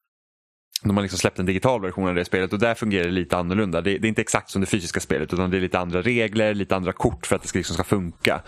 [0.82, 3.36] de har liksom släppt en digital version av det spelet och där fungerar det lite
[3.36, 3.80] annorlunda.
[3.80, 6.54] Det, det, är inte exakt som det fysiska spelet utan det är lite andra regler,
[6.54, 8.42] lite andra kort för att det ska, liksom ska funka.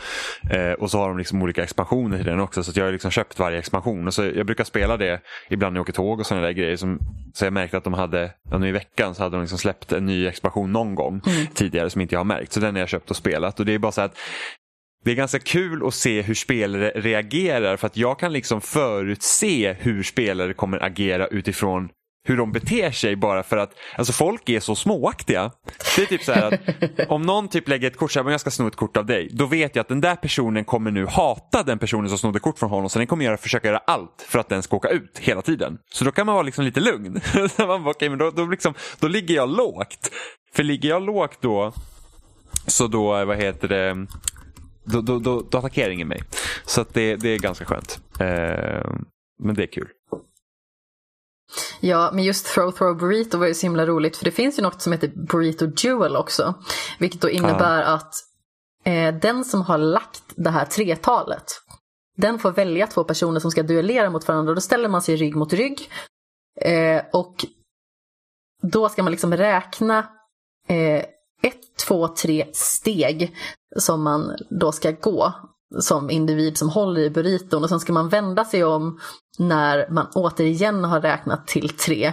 [0.50, 3.10] Eh, och så har de liksom olika expansioner till den också så jag har liksom
[3.10, 4.06] köpt varje expansion.
[4.06, 5.20] Och så jag brukar spela det
[5.50, 6.76] ibland när jag åker tåg och sådana där grejer.
[6.76, 6.98] Som,
[7.34, 9.92] så jag märkte att de hade, ja, nu i veckan så hade de liksom släppt
[9.92, 11.46] en ny expansion någon gång mm.
[11.54, 12.52] tidigare som inte jag har märkt.
[12.52, 13.60] Så den har jag köpt och spelat.
[13.60, 14.18] Och det är bara så att
[15.04, 19.72] det är ganska kul att se hur spelare reagerar för att jag kan liksom förutse
[19.72, 21.88] hur spelare kommer agera utifrån
[22.24, 25.50] hur de beter sig bara för att alltså folk är så småaktiga.
[25.96, 26.60] Det är typ så här att
[27.08, 29.28] om någon typ lägger ett kort så här, jag ska sno ett kort av dig.
[29.32, 32.58] Då vet jag att den där personen kommer nu hata den personen som snodde kort
[32.58, 32.90] från honom.
[32.90, 35.78] Så den kommer göra, försöka göra allt för att den ska åka ut hela tiden.
[35.92, 37.20] Så då kan man vara liksom lite lugn.
[37.58, 40.10] man bara, okay, men då, då, liksom, då ligger jag lågt.
[40.54, 41.72] För ligger jag lågt då
[42.66, 44.06] så då, vad heter det,
[44.84, 46.22] då, då, då, då attackerar ingen mig.
[46.64, 48.00] Så att det, det är ganska skönt.
[48.20, 48.90] Eh,
[49.42, 49.88] men det är kul.
[51.84, 54.62] Ja, men just Throw Throw Burrito var ju så himla roligt för det finns ju
[54.62, 56.54] något som heter Burrito Duel också.
[56.98, 57.94] Vilket då innebär ah.
[57.94, 58.14] att
[58.84, 61.44] eh, den som har lagt det här tretalet
[62.16, 65.36] den får välja två personer som ska duellera mot varandra då ställer man sig rygg
[65.36, 65.90] mot rygg.
[66.60, 67.46] Eh, och
[68.62, 69.98] då ska man liksom räkna
[70.68, 71.04] eh,
[71.42, 73.36] ett, två, tre steg
[73.76, 75.34] som man då ska gå
[75.80, 79.00] som individ som håller i burriton och sen ska man vända sig om
[79.38, 82.12] när man återigen har räknat till tre.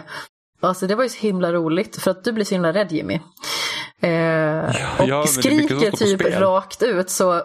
[0.62, 3.20] Alltså det var ju så himla roligt för att du blir så himla rädd Jimmy.
[4.02, 7.36] Eh, och ja, skriker typ rakt ut så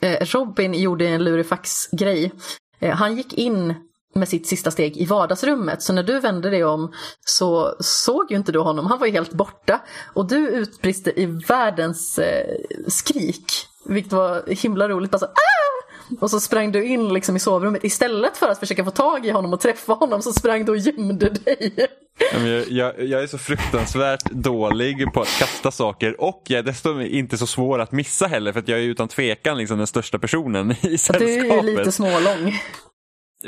[0.00, 2.32] eh, Robin gjorde en lurifax-grej.
[2.80, 3.74] Eh, han gick in
[4.14, 5.82] med sitt sista steg i vardagsrummet.
[5.82, 9.12] Så när du vände dig om så såg ju inte du honom, han var ju
[9.12, 9.80] helt borta.
[10.14, 12.56] Och du utbrister i världens eh,
[12.86, 13.52] skrik,
[13.88, 15.14] vilket var himla roligt.
[15.14, 15.58] Alltså, ah!
[16.20, 17.84] Och så sprang du in liksom i sovrummet.
[17.84, 20.78] Istället för att försöka få tag i honom och träffa honom så sprang du och
[20.78, 21.88] gömde dig.
[22.32, 27.00] Jag, jag, jag, är så fruktansvärt dålig på att kasta saker och jag är dessutom
[27.00, 30.18] inte så svår att missa heller för att jag är utan tvekan liksom den största
[30.18, 31.20] personen i sällskapet.
[31.20, 32.54] Du är ju lite smålång.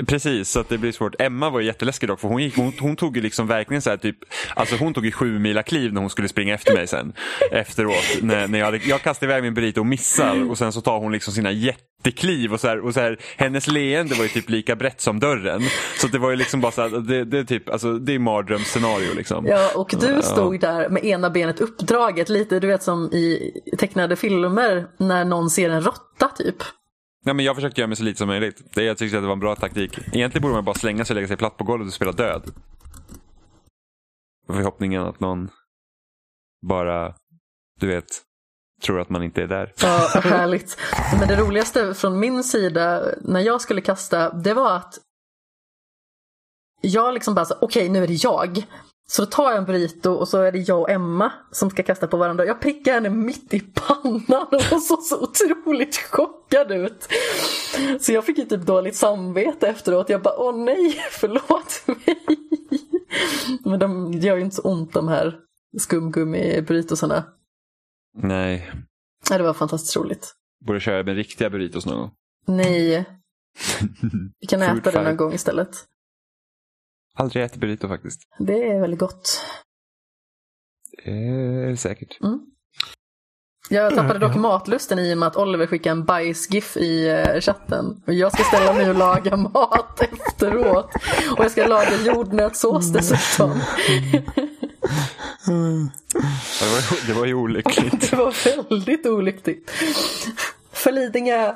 [0.06, 1.14] Precis, så att det blir svårt.
[1.18, 3.96] Emma var jätteläskig dock för hon, gick, hon, hon tog ju liksom verkligen så här
[3.96, 4.16] typ,
[4.54, 7.12] alltså hon tog ju sju mila kliv när hon skulle springa efter mig sen.
[7.50, 8.04] Efteråt.
[8.22, 10.98] När, när jag, hade, jag kastade iväg min burrito och missar och sen så tar
[10.98, 14.50] hon liksom sina jättekliv och så här, och så här, hennes leende var ju typ
[14.50, 15.62] lika brett som dörren.
[15.98, 18.18] Så det var ju liksom bara så här, det, det är typ, alltså det är
[18.18, 19.46] mardrömsscenario liksom.
[19.46, 24.16] Ja, och du stod där med ena benet uppdraget, lite du vet som i tecknade
[24.16, 26.56] filmer när någon ser en råtta typ.
[27.24, 28.74] Nej, men jag försökte göra mig så lite som möjligt.
[28.74, 29.98] Det, jag tyckte att det var en bra taktik.
[29.98, 32.42] Egentligen borde man bara slänga sig och lägga sig platt på golvet och spela död.
[34.46, 35.48] Förhoppningen att någon
[36.66, 37.14] bara,
[37.80, 38.06] du vet,
[38.82, 39.72] tror att man inte är där.
[39.82, 40.78] Ja, härligt.
[41.18, 44.98] Men det roligaste från min sida när jag skulle kasta, det var att
[46.80, 48.66] jag liksom bara okej okay, nu är det jag.
[49.10, 51.82] Så då tar jag en burrito och så är det jag och Emma som ska
[51.82, 52.44] kasta på varandra.
[52.44, 57.08] Jag prickar henne mitt i pannan och hon såg så otroligt chockad ut.
[58.00, 60.08] Så jag fick ju typ dåligt samvete efteråt.
[60.08, 62.18] Jag bara, åh nej, förlåt mig.
[63.64, 65.38] Men de gör ju inte så ont de här
[65.78, 67.22] skumgummi-burritosarna.
[68.18, 68.72] Nej.
[69.30, 70.34] Nej, det var fantastiskt roligt.
[70.66, 72.10] Borde köra med riktiga burritos någon gång.
[72.46, 73.04] Nej.
[74.40, 75.86] Vi kan äta det någon gång istället.
[77.14, 78.20] Aldrig ätit burrito faktiskt.
[78.38, 79.40] Det är väldigt gott.
[81.04, 82.20] Det är säkert.
[82.20, 82.40] Mm.
[83.72, 88.02] Jag tappade dock matlusten i och med att Oliver skickade en bajsgif i eh, chatten.
[88.06, 90.94] Och jag ska ställa mig och laga mat efteråt.
[91.36, 92.92] Och jag ska laga jordnötssås mm.
[92.92, 93.60] dessutom.
[96.60, 98.00] Det, var, det var ju olyckligt.
[98.10, 99.70] Det var väldigt olyckligt.
[100.72, 101.54] För Lidingö.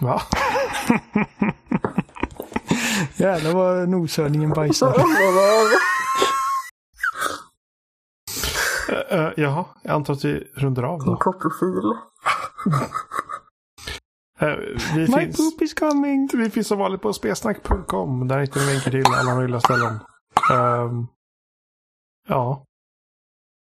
[0.00, 0.22] Va?
[3.20, 4.88] Jävlar vad noshörningen bajsar.
[8.90, 11.16] uh, uh, jaha, jag antar att vi rundar av då.
[11.16, 11.84] Copperfield.
[14.42, 14.56] Uh,
[14.94, 16.28] vi My finns, poop is coming.
[16.32, 18.28] Vi finns som vanligt på spesnack.com.
[18.28, 19.98] Där hittar ni länkar till alla möjliga ställen.
[20.52, 21.06] Um,
[22.28, 22.64] ja.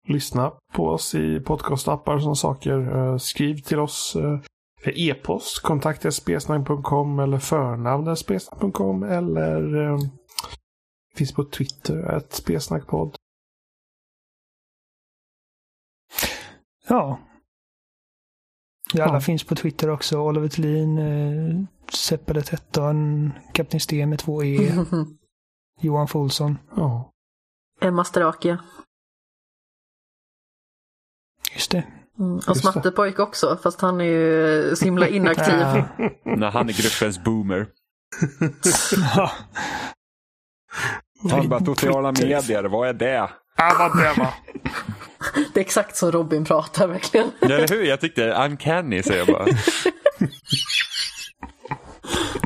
[0.07, 2.97] Lyssna på oss i podcastappar och sådana saker.
[2.97, 4.17] Uh, skriv till oss.
[4.87, 9.99] Uh, e-post, kontakta.spesnang.com eller förnamn.spesnang.com eller eh,
[11.15, 13.15] finns på Twitter, ett spesnackpodd.
[16.87, 17.19] Ja.
[18.93, 19.21] Vi alla ja.
[19.21, 20.19] finns på Twitter också.
[20.19, 24.71] Oliver Thulin, eh, Seppele 13, Kapten Sten med två E.
[25.81, 26.57] Johan Folsson.
[26.75, 27.11] Ja.
[27.81, 28.57] Emma Strake.
[31.53, 31.94] Just det.
[32.19, 35.55] Mm, och Smattepojk också, fast han är ju så himla inaktiv.
[36.23, 37.67] Nej, han är gruppens boomer.
[41.31, 43.29] Han bara sociala medier, vad är det?
[43.57, 43.97] Vad
[45.53, 47.31] det är exakt så Robin pratar verkligen.
[47.39, 47.83] Ja, eller hur?
[47.83, 49.45] Jag tyckte uncanny säger jag bara.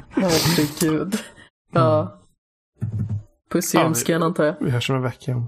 [0.10, 1.24] Herregud.
[1.72, 2.20] Ja.
[3.52, 4.56] Puss i ljumsken antar jag.
[4.60, 5.44] Vi hörs om en vecka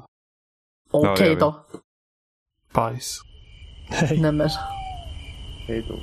[0.92, 1.36] Okej vi.
[1.36, 1.66] då.
[2.74, 3.22] Bajs.
[4.18, 4.50] Nämen.
[5.68, 5.96] Hej då.